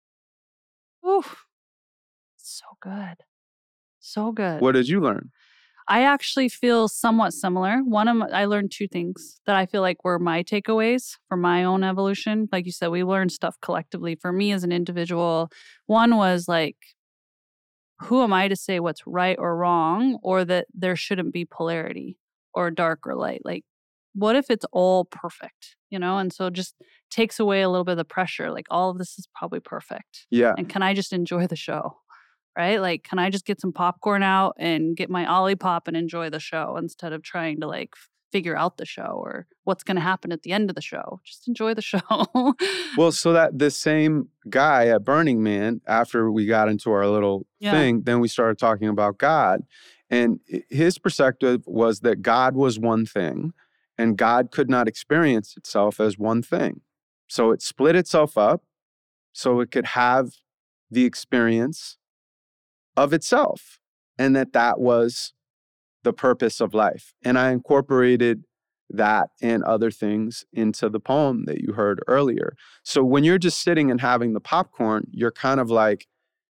[1.07, 1.45] Oof.
[2.37, 3.17] So good.
[4.01, 4.61] So good.
[4.61, 5.31] What did you learn?
[5.89, 7.79] I actually feel somewhat similar.
[7.79, 11.37] One of my, I learned two things that I feel like were my takeaways for
[11.37, 12.49] my own evolution.
[12.51, 14.17] Like you said, we learn stuff collectively.
[14.17, 15.49] For me as an individual,
[15.87, 16.77] one was like,
[18.01, 22.19] who am I to say what's right or wrong, or that there shouldn't be polarity
[22.53, 23.43] or dark or light?
[23.45, 23.65] Like,
[24.17, 26.19] what if it's all perfect, you know?
[26.19, 26.75] And so it just
[27.11, 28.51] takes away a little bit of the pressure.
[28.51, 30.55] Like, all of this is probably perfect Yeah.
[30.57, 31.99] and can I just enjoy the show?
[32.57, 32.81] Right?
[32.81, 36.41] Like, can I just get some popcorn out and get my Olipop and enjoy the
[36.41, 37.93] show instead of trying to like
[38.33, 41.21] figure out the show or what's going to happen at the end of the show?
[41.25, 42.01] Just enjoy the show.
[42.97, 47.47] Well, so that the same guy at Burning Man, after we got into our little
[47.61, 47.73] Yeah.
[47.73, 49.61] thing, then we started talking about God.
[50.09, 53.53] And eh, his perspective was that God was one thing
[53.99, 56.81] and God could not experience itself as one thing.
[57.29, 58.63] So it split itself up
[59.33, 60.31] so it could have
[60.91, 61.99] the experience
[62.97, 63.81] of itself
[64.19, 65.33] and that that was
[66.03, 67.15] the purpose of life.
[67.25, 68.45] And I incorporated
[68.89, 72.57] that and other things into the poem that you heard earlier.
[72.85, 76.07] So when you're just sitting and having the popcorn, you're kind of like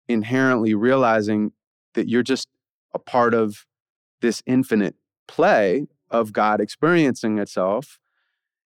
[0.09, 1.53] inherently realizing
[1.95, 2.49] that you're just
[2.95, 3.65] a part of
[4.21, 4.97] this infinite
[5.29, 5.87] play
[6.21, 7.99] of God experiencing itself.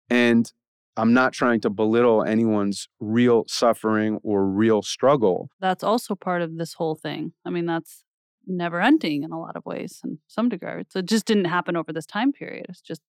[0.10, 0.52] And
[0.98, 5.50] I'm not trying to belittle anyone's real suffering or real struggle.
[5.60, 7.34] That's also part of this whole thing.
[7.46, 8.04] I mean, that's
[8.46, 10.84] never ending in a lot of ways in some degree.
[10.90, 12.66] So it just didn't happen over this time period.
[12.70, 13.02] It's just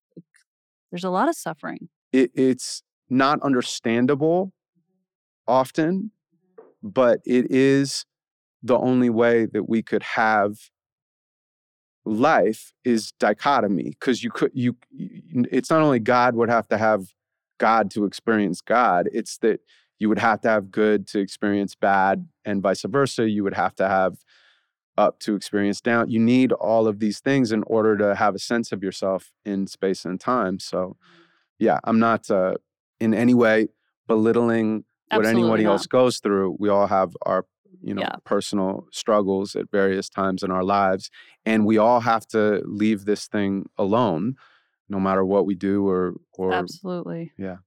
[0.91, 1.89] there's a lot of suffering.
[2.13, 4.53] It, it's not understandable
[5.47, 6.11] often,
[6.83, 8.05] but it is
[8.63, 10.70] the only way that we could have
[12.05, 14.75] life is dichotomy because you could you
[15.51, 17.13] it's not only god would have to have
[17.59, 19.59] god to experience god it's that
[19.99, 23.75] you would have to have good to experience bad and vice versa you would have
[23.75, 24.17] to have
[24.97, 26.09] up to experience down.
[26.09, 29.67] You need all of these things in order to have a sense of yourself in
[29.67, 30.97] space and time so
[31.59, 32.55] yeah i'm not uh,
[32.99, 33.67] in any way
[34.07, 35.71] belittling what Absolutely anybody not.
[35.71, 36.55] else goes through.
[36.59, 37.45] We all have our
[37.81, 38.15] you know Yeah.
[38.25, 41.09] personal struggles at various times in our lives
[41.45, 44.35] and we all have to leave this thing alone
[44.89, 47.31] no matter what we do or or Absolutely.
[47.37, 47.57] yeah.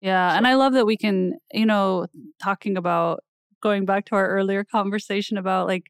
[0.00, 0.36] Yeah.
[0.36, 2.06] And I love that we can, you know,
[2.42, 3.20] talking about
[3.60, 5.84] going back to our earlier conversation about like,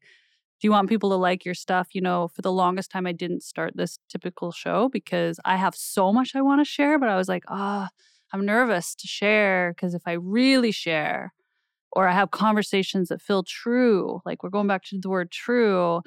[0.61, 1.89] do you want people to like your stuff?
[1.93, 5.75] You know, for the longest time, I didn't start this typical show because I have
[5.75, 7.89] so much I want to share, but I was like, ah,
[8.31, 11.33] I'm nervous to share because if I really share,
[11.95, 16.01] or I have conversations that feel true, like we're going back to the word true,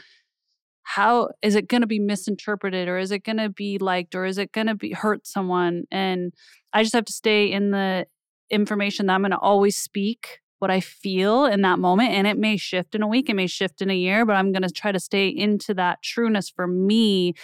[0.83, 4.25] how is it going to be misinterpreted or is it going to be liked or
[4.25, 5.85] is it going to be hurt someone?
[5.91, 6.33] And
[6.77, 8.07] i just have to stay in the
[8.51, 12.39] information that i'm going to always speak what i feel in that moment and it
[12.39, 14.71] may shift in a week it may shift in a year but i'm going to
[14.71, 17.35] try to stay into that trueness for me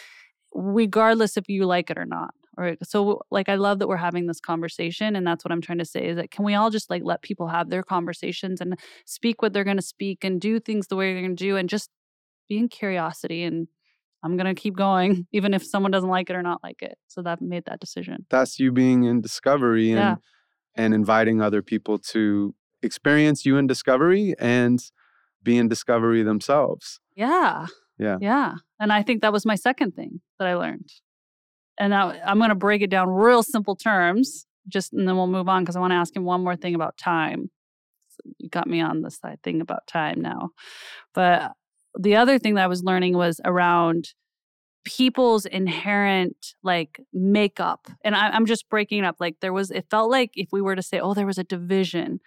[0.54, 4.26] regardless if you like it or not or so like i love that we're having
[4.26, 6.90] this conversation and that's what i'm trying to say is that can we all just
[6.90, 10.60] like let people have their conversations and speak what they're going to speak and do
[10.60, 11.90] things the way they're going to do and just
[12.48, 13.68] be in curiosity and
[14.24, 16.96] I'm gonna keep going, even if someone doesn't like it or not like it.
[17.08, 18.24] So that made that decision.
[18.30, 20.14] that's you being in discovery and Yeah.
[20.76, 24.78] and inviting other people to experience you in discovery and
[25.42, 27.66] be in discovery themselves Yeah.
[27.98, 28.18] Yeah.
[28.20, 28.54] Yeah.
[28.78, 30.90] And I think that was my second thing that I learned.
[31.78, 35.48] And now I'm gonna break it down real simple terms, just and then we'll move
[35.48, 37.50] on because I want to ask him one more thing about time.
[38.10, 40.50] So you got me on this side thing about time now.
[41.14, 41.52] But
[41.98, 44.14] the other thing that I was learning was around
[44.84, 47.88] people's inherent like makeup.
[48.04, 49.16] And I, I'm just breaking it up.
[49.20, 51.44] Like there was, it felt like if we were to say, oh, there was a
[51.44, 52.20] division,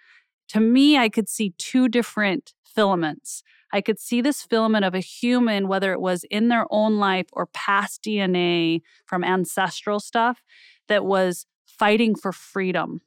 [0.48, 3.42] to me, I could see two different filaments.
[3.76, 7.26] I could see this filament of a human, whether it was in their own life
[7.32, 10.42] or past DNA from ancestral stuff,
[10.88, 13.00] that was fighting for freedom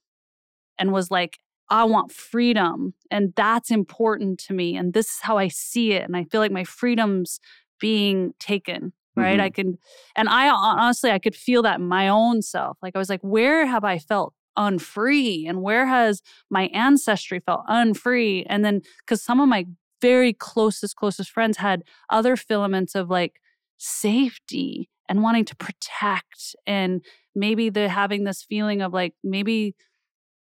[0.77, 1.39] and was like,
[1.69, 2.93] I want freedom.
[3.11, 4.75] And that's important to me.
[4.75, 6.03] And this is how I see it.
[6.03, 7.39] And I feel like my freedom's
[7.79, 8.93] being taken.
[9.15, 9.39] Right.
[9.39, 9.43] Mhm.
[9.43, 9.77] I can,
[10.15, 12.77] and I honestly, I could feel that in my own self.
[12.81, 15.45] Like I was like, where have I felt unfree?
[15.47, 18.45] And where has my ancestry felt unfree?
[18.49, 19.65] And then, because some of my
[20.01, 23.39] very closest, closest friends had other filaments of like
[23.77, 26.55] safety and wanting to protect.
[26.67, 27.03] And
[27.35, 29.75] maybe they're having this feeling of like, maybe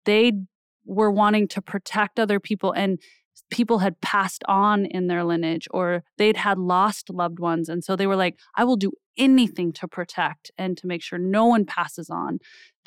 [0.06, 0.34] they
[0.86, 3.00] were wanting to protect other people and
[3.52, 7.96] people had passed on in their lineage or they'd had lost loved ones and so
[7.96, 11.66] they were like i will do anything to protect and to make sure no one
[11.66, 12.40] passes on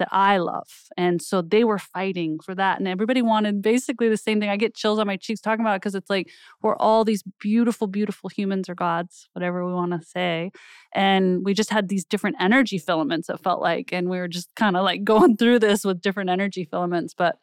[0.03, 4.16] that i love and so they were fighting for that and everybody wanted basically the
[4.16, 4.50] same thing.
[4.50, 6.28] I get chills on my cheeks talking about it because it's like
[6.61, 10.50] we're all these beautiful beautiful humans or gods whatever we want to say
[10.92, 14.53] and we just had these different energy filaments it felt like and we were just
[14.57, 17.36] kind of like going through this with different energy filaments but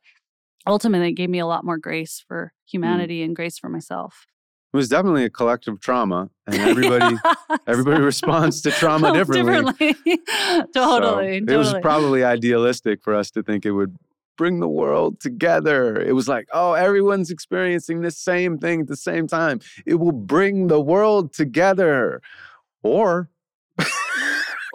[0.67, 2.69] ultimately it gave me a lot more grace for mm.
[2.69, 4.25] humanity and grace for myself
[4.71, 7.17] it was definitely a collective trauma and everybody
[7.67, 13.43] everybody responds to trauma differently totally So totally it was probably idealistic for us to
[13.43, 13.97] think it would
[14.37, 16.01] bring the world together.
[16.01, 19.59] It was like, oh, everyone's experiencing the same thing at the same time.
[19.85, 22.21] It will bring the world together.
[22.81, 23.29] Or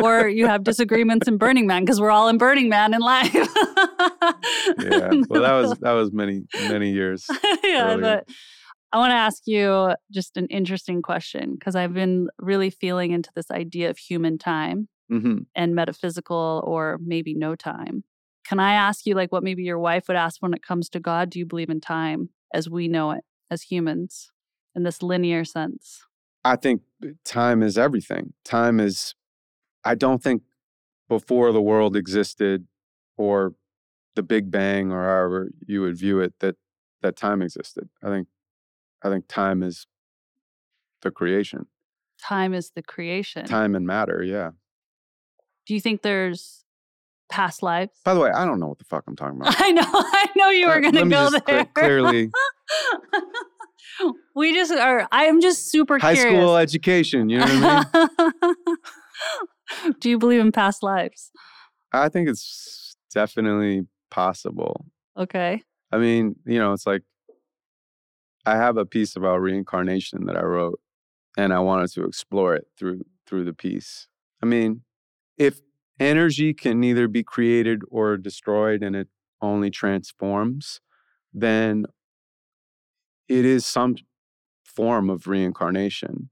[0.03, 3.33] or you have disagreements in burning man because we're all in burning man in life
[4.79, 7.27] yeah, well that was that was many many years.
[7.65, 8.01] yeah earlier.
[8.01, 8.29] but
[8.95, 13.31] i want to ask you just an interesting question because i've been really feeling into
[13.35, 18.05] this idea of human time hmm and metaphysical or maybe no time.
[18.47, 21.01] Can I ask you, like, what maybe your wife would ask when it comes to
[21.01, 21.31] God?
[21.31, 24.31] Do you believe in time as we know it as humans
[24.75, 26.05] in this linear sense?
[26.45, 26.83] I think
[27.25, 28.35] time is everything.
[28.45, 29.15] Time is
[29.85, 30.43] I don't think
[31.09, 32.67] before the world existed
[33.17, 33.55] or
[34.15, 36.57] the Big Bang or however you would view it that
[37.03, 37.89] that time existed.
[38.03, 38.29] I think
[39.05, 39.87] I think time is
[41.03, 41.67] the creation.
[42.21, 43.45] Time is the creation.
[43.45, 44.51] Time and matter, yeah.
[45.67, 46.65] Do you think there's
[47.31, 47.93] past lives?
[48.05, 49.55] By the way, I don't know what the fuck I'm talking about.
[49.61, 51.41] I know, I know you were Uh, going to go there.
[51.41, 52.31] cle- clearly,
[54.35, 55.07] we just are.
[55.13, 56.41] I am just super high curious.
[56.41, 57.29] school education.
[57.29, 58.37] You know what I
[59.87, 59.97] mean?
[60.01, 61.31] Do you believe in past lives?
[61.93, 64.87] I think it's definitely possible.
[65.17, 65.63] Okay.
[65.93, 67.03] I mean, you know, it's like
[68.47, 70.81] I have a piece about reincarnation that I wrote
[71.37, 74.09] and I wanted to explore it through through the piece.
[74.43, 74.83] I mean,
[75.39, 75.61] if
[75.99, 79.09] energy can neither be created or destroyed and it
[79.41, 80.81] only transforms,
[81.33, 81.87] then
[83.29, 83.97] it is some
[84.65, 86.31] form of reincarnation.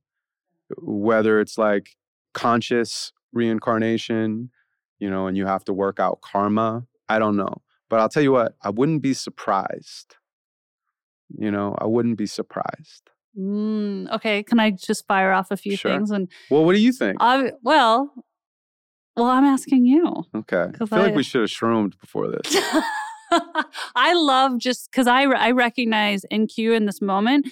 [0.78, 1.96] Whether it's like
[2.34, 4.50] conscious reincarnation,
[4.98, 7.62] you know, and you have to work out karma, I don't know.
[7.88, 10.16] But I'll tell you what, I wouldn't be surprised.
[11.38, 13.10] You know, I wouldn't be surprised.
[13.38, 14.42] Mm, okay.
[14.42, 15.90] Can I just fire off a few Sure.
[15.92, 16.10] things?
[16.10, 17.16] And Well, what do you think?
[17.20, 18.12] I, well,
[19.16, 20.24] well, I'm asking you.
[20.34, 20.66] Okay.
[20.80, 22.56] I feel like we should have shroomed before this.
[23.96, 27.48] I love just because I I recognize In-Q in this moment.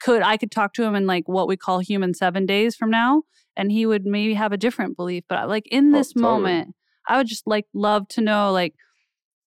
[0.00, 2.90] Could I could talk to him in like what we call human seven days from
[2.90, 3.22] now,
[3.56, 5.24] and he would maybe have a different belief.
[5.28, 6.22] But like in Oh, this totally.
[6.22, 6.74] moment,
[7.08, 8.74] I would just like love to know like,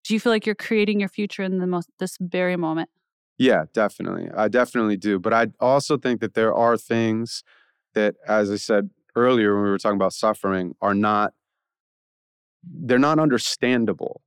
[0.04, 2.90] do you feel like you're creating your future in the most this very moment?
[3.38, 4.30] Yeah, definitely.
[4.36, 5.20] I definitely do.
[5.20, 7.44] But I also think that there are things
[7.94, 11.34] that, as I said earlier when we were talking about suffering, are not,
[12.64, 14.22] they're not understandable.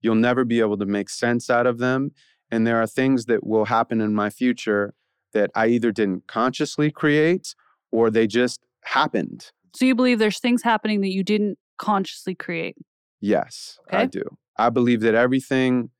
[0.00, 2.12] You'll never be able to make sense out of them.
[2.50, 4.94] And there are things that will happen in my future
[5.32, 7.54] that I either didn't consciously create
[7.90, 9.50] or they just happened.
[9.74, 12.76] So you believe there's things happening that you didn't consciously create?
[13.20, 14.22] Yes, I do.
[14.56, 15.90] I believe that everything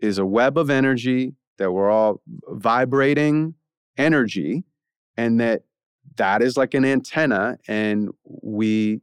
[0.00, 3.54] is a web of energy, that we're all vibrating
[3.96, 4.64] energy,
[5.16, 5.62] and that
[6.16, 9.00] that is like an antenna, and we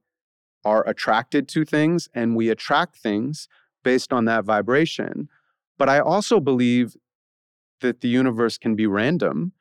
[0.66, 3.48] are attracted to things and we attract things
[3.84, 5.30] based on that vibration.
[5.78, 6.98] But I also believe
[7.82, 9.54] that the universe can be random.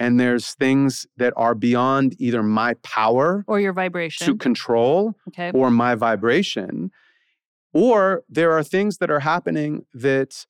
[0.00, 5.52] And there's things that are beyond either my power Or your vibration to control okay.
[5.52, 6.90] or my vibration.
[7.72, 10.46] Or there are things that are happening that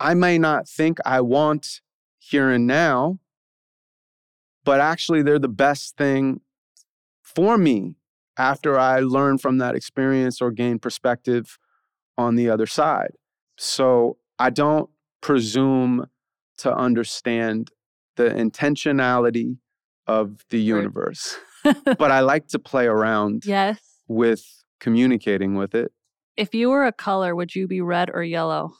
[0.00, 1.80] I may not think I want
[2.18, 3.18] here and now,
[4.64, 6.40] but actually they're the best thing
[7.22, 7.96] for me
[8.36, 11.58] after I learn from that experience or gain perspective
[12.16, 13.12] on the other side.
[13.56, 14.90] So I don't
[15.20, 16.08] presume
[16.58, 17.70] to understand
[18.16, 19.58] the intentionality
[20.06, 21.36] of the universe,
[21.84, 23.80] but I like to play around yes.
[24.06, 24.44] with
[24.80, 25.92] communicating with it.
[26.36, 28.74] If you were a color, would you be red or yellow?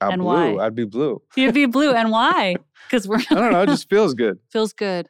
[0.00, 0.56] I'm And blue.
[0.56, 0.64] why?
[0.66, 1.20] I'd be blue.
[1.36, 2.56] You'd be blue, and why?
[2.90, 3.62] Because we're I don't know.
[3.62, 4.38] It just feels good.
[4.50, 5.08] feels good.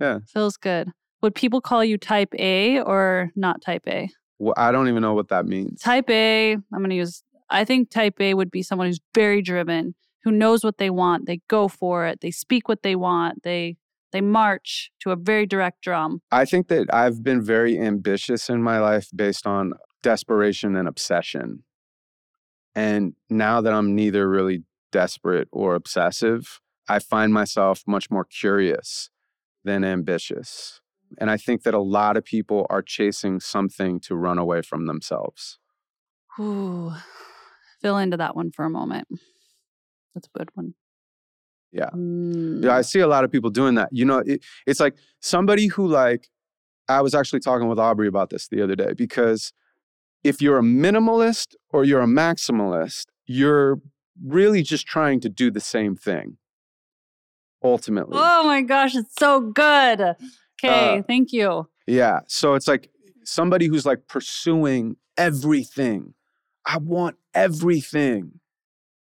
[0.00, 0.18] Yeah.
[0.28, 0.88] feels good.
[1.22, 4.10] Would people call you Type A or not Type A?
[4.38, 5.80] Well, I don't even know what that means.
[5.80, 6.52] Type A.
[6.54, 7.22] I'm going to use.
[7.48, 11.24] I think Type A would be someone who's very driven, who knows what they want.
[11.26, 12.20] They go for it.
[12.20, 13.44] They speak what they want.
[13.44, 13.76] They
[14.10, 16.20] they march to a very direct drum.
[16.30, 19.72] I think that I've been very ambitious in my life based on
[20.02, 21.62] desperation and obsession.
[22.74, 29.10] And now that I'm neither really desperate or obsessive, I find myself much more curious
[29.64, 30.80] than ambitious.
[31.18, 34.86] And I think that a lot of people are chasing something to run away from
[34.86, 35.58] themselves.
[36.40, 36.94] Ooh,
[37.80, 39.08] fill into that one for a moment.
[40.14, 40.74] That's a good one.
[41.72, 41.90] Yeah.
[41.94, 42.64] Mm.
[42.64, 43.88] Yeah, I see a lot of people doing that.
[43.92, 46.28] You know, it, it's like somebody who like
[46.88, 49.52] I was actually talking with Aubrey about this the other day because
[50.22, 53.80] if you're a minimalist or you're a maximalist, you're
[54.24, 56.36] really just trying to do the same thing.
[57.64, 58.16] Ultimately.
[58.20, 60.00] Oh my gosh, it's so good.
[60.00, 61.68] Okay, Uh, thank you.
[61.86, 62.20] Yeah.
[62.26, 62.90] So it's like
[63.24, 66.14] somebody who's like pursuing everything.
[66.66, 68.40] I want everything.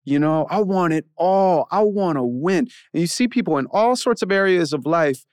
[0.04, 1.68] You know, I want it all.
[1.70, 2.68] I want to win.
[2.94, 5.26] And you see people in all sorts of areas of life,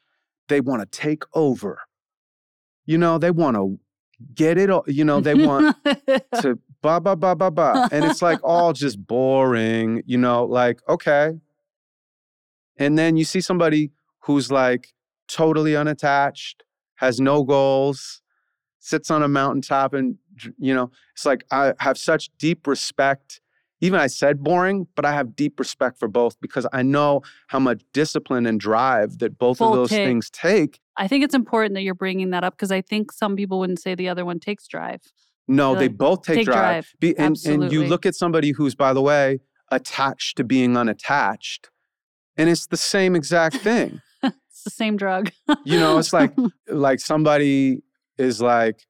[0.49, 1.81] they want to take over.
[2.85, 3.79] You know, they want to
[4.35, 4.85] get it all.
[4.87, 5.77] You know, they want
[6.43, 7.89] to blah, blah, blah, blah, blah.
[7.91, 11.32] And it's like all just boring, you know, like, okay.
[12.78, 14.93] And then you see somebody who's like
[15.28, 16.62] totally unattached,
[16.97, 18.22] has no goals,
[18.78, 20.16] sits on a mountaintop, and,
[20.59, 23.41] you know, it's like I have such deep respect.
[23.80, 27.59] even I said boring, but I have deep respect for both because I know how
[27.59, 30.07] much discipline and drive that both Both of those take.
[30.07, 30.80] things take.
[30.97, 33.80] I think it's important that you're bringing that up because I think some people wouldn't
[33.80, 35.01] say the other one takes drive.
[35.49, 36.57] No, They're they both take, take drive.
[36.57, 36.94] drive.
[36.99, 39.40] Be, and, and you look at somebody who's, by the way,
[39.70, 41.70] attached to being unattached,
[42.36, 44.01] and it's the same exact thing.
[44.22, 45.30] It's the same drug.
[45.64, 46.32] You know, it's like
[46.68, 47.82] like somebody
[48.18, 48.86] is like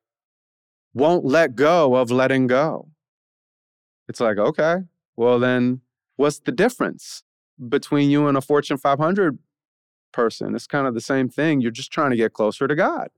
[0.94, 2.88] won't let go of letting go.
[4.08, 4.76] It's like, okay,
[5.16, 5.82] well then
[6.16, 7.22] what's the difference
[7.68, 9.38] between you and a Fortune 500
[10.12, 10.54] person?
[10.54, 11.60] It's kind of the same thing.
[11.60, 13.08] You're just trying to get closer to God.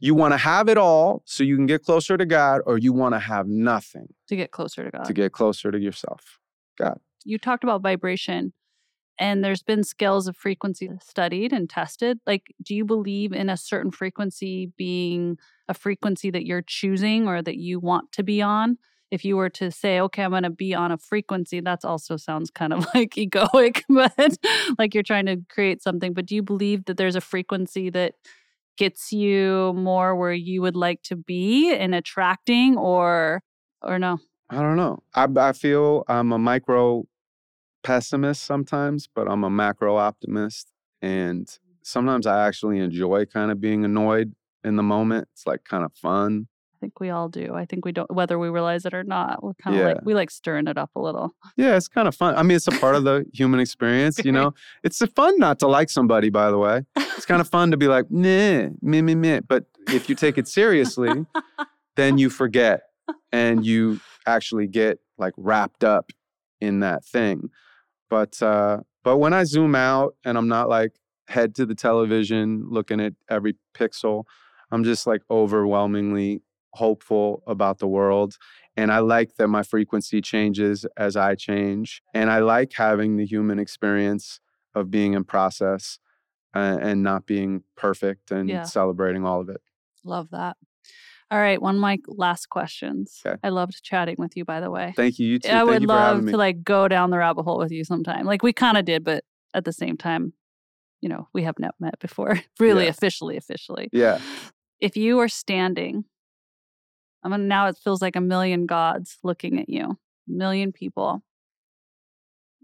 [0.00, 2.92] You want to have it all so you can get closer to God or you
[2.92, 5.04] want to have nothing to get closer to God.
[5.04, 6.38] to get closer to yourself.
[6.78, 6.98] God.
[7.24, 8.52] You talked about vibration
[9.18, 13.56] and there's been scales of frequency studied and tested like do you believe in a
[13.56, 15.36] certain frequency being
[15.68, 18.78] a frequency that you're choosing or that you want to be on
[19.10, 22.16] if you were to say okay i'm going to be on a frequency that's also
[22.16, 24.36] sounds kind of like egoic but
[24.78, 28.14] like you're trying to create something but do you believe that there's a frequency that
[28.78, 33.42] gets you more where you would like to be in attracting or
[33.82, 34.18] or no
[34.50, 35.02] I don't know.
[35.14, 37.04] I, I feel I'm a micro
[37.82, 40.72] pessimist sometimes, but I'm a macro optimist.
[41.02, 41.48] And
[41.82, 45.28] sometimes I actually enjoy kind of being annoyed in the moment.
[45.32, 46.48] It's like kind of fun.
[46.78, 47.54] I think we all do.
[47.56, 49.42] I think we don't, whether we realize it or not.
[49.42, 49.88] We're kind of Yeah.
[49.88, 51.34] like we like stirring it up a little.
[51.56, 52.36] Yeah, it's kind of fun.
[52.36, 54.54] I mean, it's a part of the human experience, you know?
[54.84, 56.82] It's fun not to like somebody, by the way.
[56.96, 59.40] It's kind of fun to be like, nah, meh, meh, meh.
[59.40, 61.26] But if you take it seriously,
[61.96, 62.82] then you forget
[63.32, 66.12] and you actually get like wrapped up
[66.60, 67.50] in that thing.
[68.08, 70.92] But uh but when I zoom out and I'm not like
[71.26, 74.24] head to the television looking at every pixel,
[74.70, 76.42] I'm just like overwhelmingly
[76.74, 78.36] hopeful about the world
[78.76, 83.26] and I like that my frequency changes as I change and I like having the
[83.26, 84.40] human experience
[84.74, 85.98] of being in process
[86.54, 88.62] uh, and not being perfect and Yeah.
[88.64, 89.60] celebrating all of it.
[90.04, 90.56] Love that.
[91.30, 93.20] All right, one of my last questions.
[93.26, 93.36] Okay.
[93.42, 94.94] I loved chatting with you, by the way.
[94.96, 95.26] Thank you.
[95.26, 95.48] You too.
[95.48, 98.24] I Thank would love to like go down the rabbit hole with you sometime.
[98.24, 100.32] Like we kind of did, but at the same time,
[101.02, 102.90] you know, we have not met before, really Yeah.
[102.90, 103.88] officially, officially.
[103.92, 104.18] yeah.
[104.80, 106.04] If you are standing,
[107.22, 109.96] I mean, now it feels like a million gods looking at you, a
[110.28, 111.22] million people,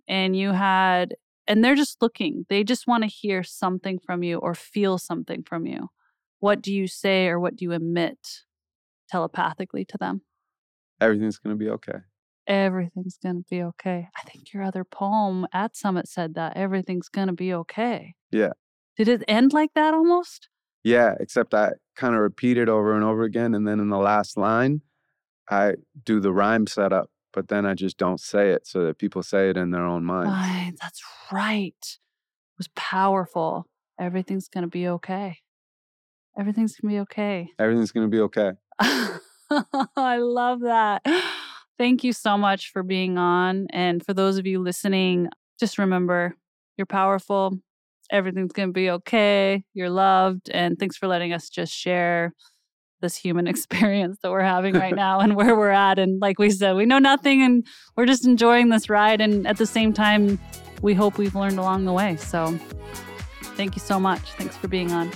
[0.08, 2.46] and you had, and they're just looking.
[2.48, 5.88] They just want to hear something from you or feel something from you.
[6.40, 8.18] What do you say or what do you emit
[9.10, 10.22] telepathically to them?
[11.00, 11.98] Everything's going to be okay.
[12.46, 14.08] everything's going to be okay.
[14.16, 18.14] I think your other poem at Summit said that everything's going to be okay.
[18.30, 18.52] Yeah.
[18.96, 20.48] Did it end like that almost?
[20.84, 23.54] Yeah, except I kind of repeat it over and over again.
[23.54, 24.82] And then in the last line,
[25.50, 25.74] I
[26.04, 29.50] do the rhyme setup, but then I just don't say it so that people say
[29.50, 30.28] it in their own mind.
[30.28, 31.74] Right, that's right.
[31.82, 33.66] It was powerful.
[33.98, 35.38] Everything's going to be okay.
[36.38, 37.48] Everything's going to be okay.
[37.58, 38.52] Everything's going to be okay.
[39.96, 41.02] I love that.
[41.78, 43.68] Thank you so much for being on.
[43.70, 45.28] And for those of you listening,
[45.58, 46.36] just remember
[46.76, 47.58] you're powerful.
[48.10, 49.64] Everything's going to be okay.
[49.74, 50.50] You're loved.
[50.50, 52.32] And thanks for letting us just share
[53.00, 55.98] this human experience that we're having right now and where we're at.
[55.98, 59.20] And like we said, we know nothing and we're just enjoying this ride.
[59.20, 60.38] And at the same time,
[60.82, 62.16] we hope we've learned along the way.
[62.16, 62.58] So
[63.56, 64.32] thank you so much.
[64.32, 65.10] Thanks for being on.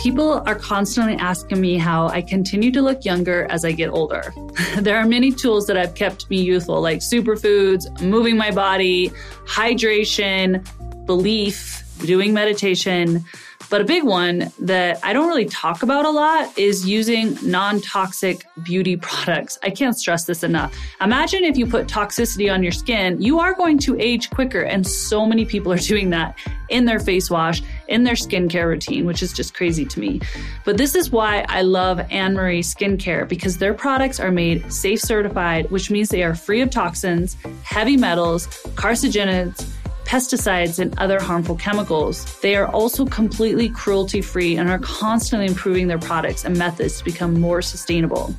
[0.00, 4.32] People are constantly asking me how I continue to look younger as I get older.
[4.78, 9.10] there are many tools that have kept me youthful, like superfoods, moving my body,
[9.44, 10.64] hydration,
[11.04, 13.26] belief, doing meditation.
[13.68, 17.80] But a big one that I don't really talk about a lot is using non
[17.80, 19.58] toxic beauty products.
[19.62, 20.74] I can't stress this enough.
[21.00, 24.62] Imagine if you put toxicity on your skin, you are going to age quicker.
[24.62, 26.36] And so many people are doing that
[26.68, 30.20] in their face wash, in their skincare routine, which is just crazy to me.
[30.64, 35.00] But this is why I love Anne Marie Skincare because their products are made safe
[35.00, 39.66] certified, which means they are free of toxins, heavy metals, carcinogens
[40.04, 42.40] pesticides, and other harmful chemicals.
[42.40, 47.04] They are also completely cruelty free and are constantly improving their products and methods to
[47.04, 48.34] become more sustainable.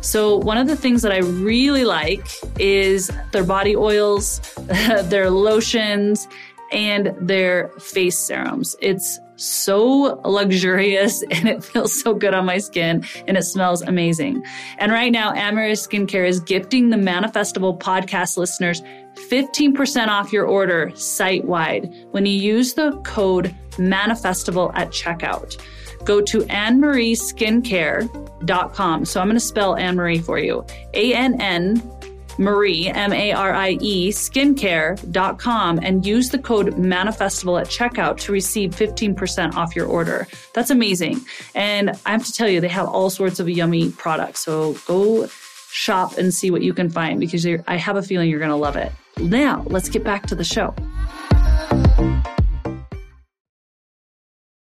[0.00, 2.28] So, one of the things that I really like
[2.58, 4.40] is their body oils,
[5.04, 6.28] their lotions,
[6.72, 8.74] and their face serums.
[8.80, 14.44] It's so luxurious and it feels so good on my skin and it smells amazing.
[14.78, 18.82] And right now, Anne-Marie Skincare is gifting the Manifestival podcast listeners
[19.30, 25.60] 15% off your order site wide when you use the code manifestival at checkout.
[26.04, 29.04] Go to AnneMarieSkincare.com.
[29.04, 30.64] So I'm going to spell Anne Marie for you.
[30.94, 31.82] A N N
[32.42, 38.32] Marie, M A R I E, skincare.com and use the code manifestival at checkout to
[38.32, 40.26] receive 15% off your order.
[40.54, 41.20] That's amazing.
[41.54, 44.40] And I have to tell you, they have all sorts of yummy products.
[44.40, 45.28] So go
[45.70, 48.56] shop and see what you can find because I have a feeling you're going to
[48.56, 48.92] love it.
[49.18, 50.74] Now, let's get back to the show.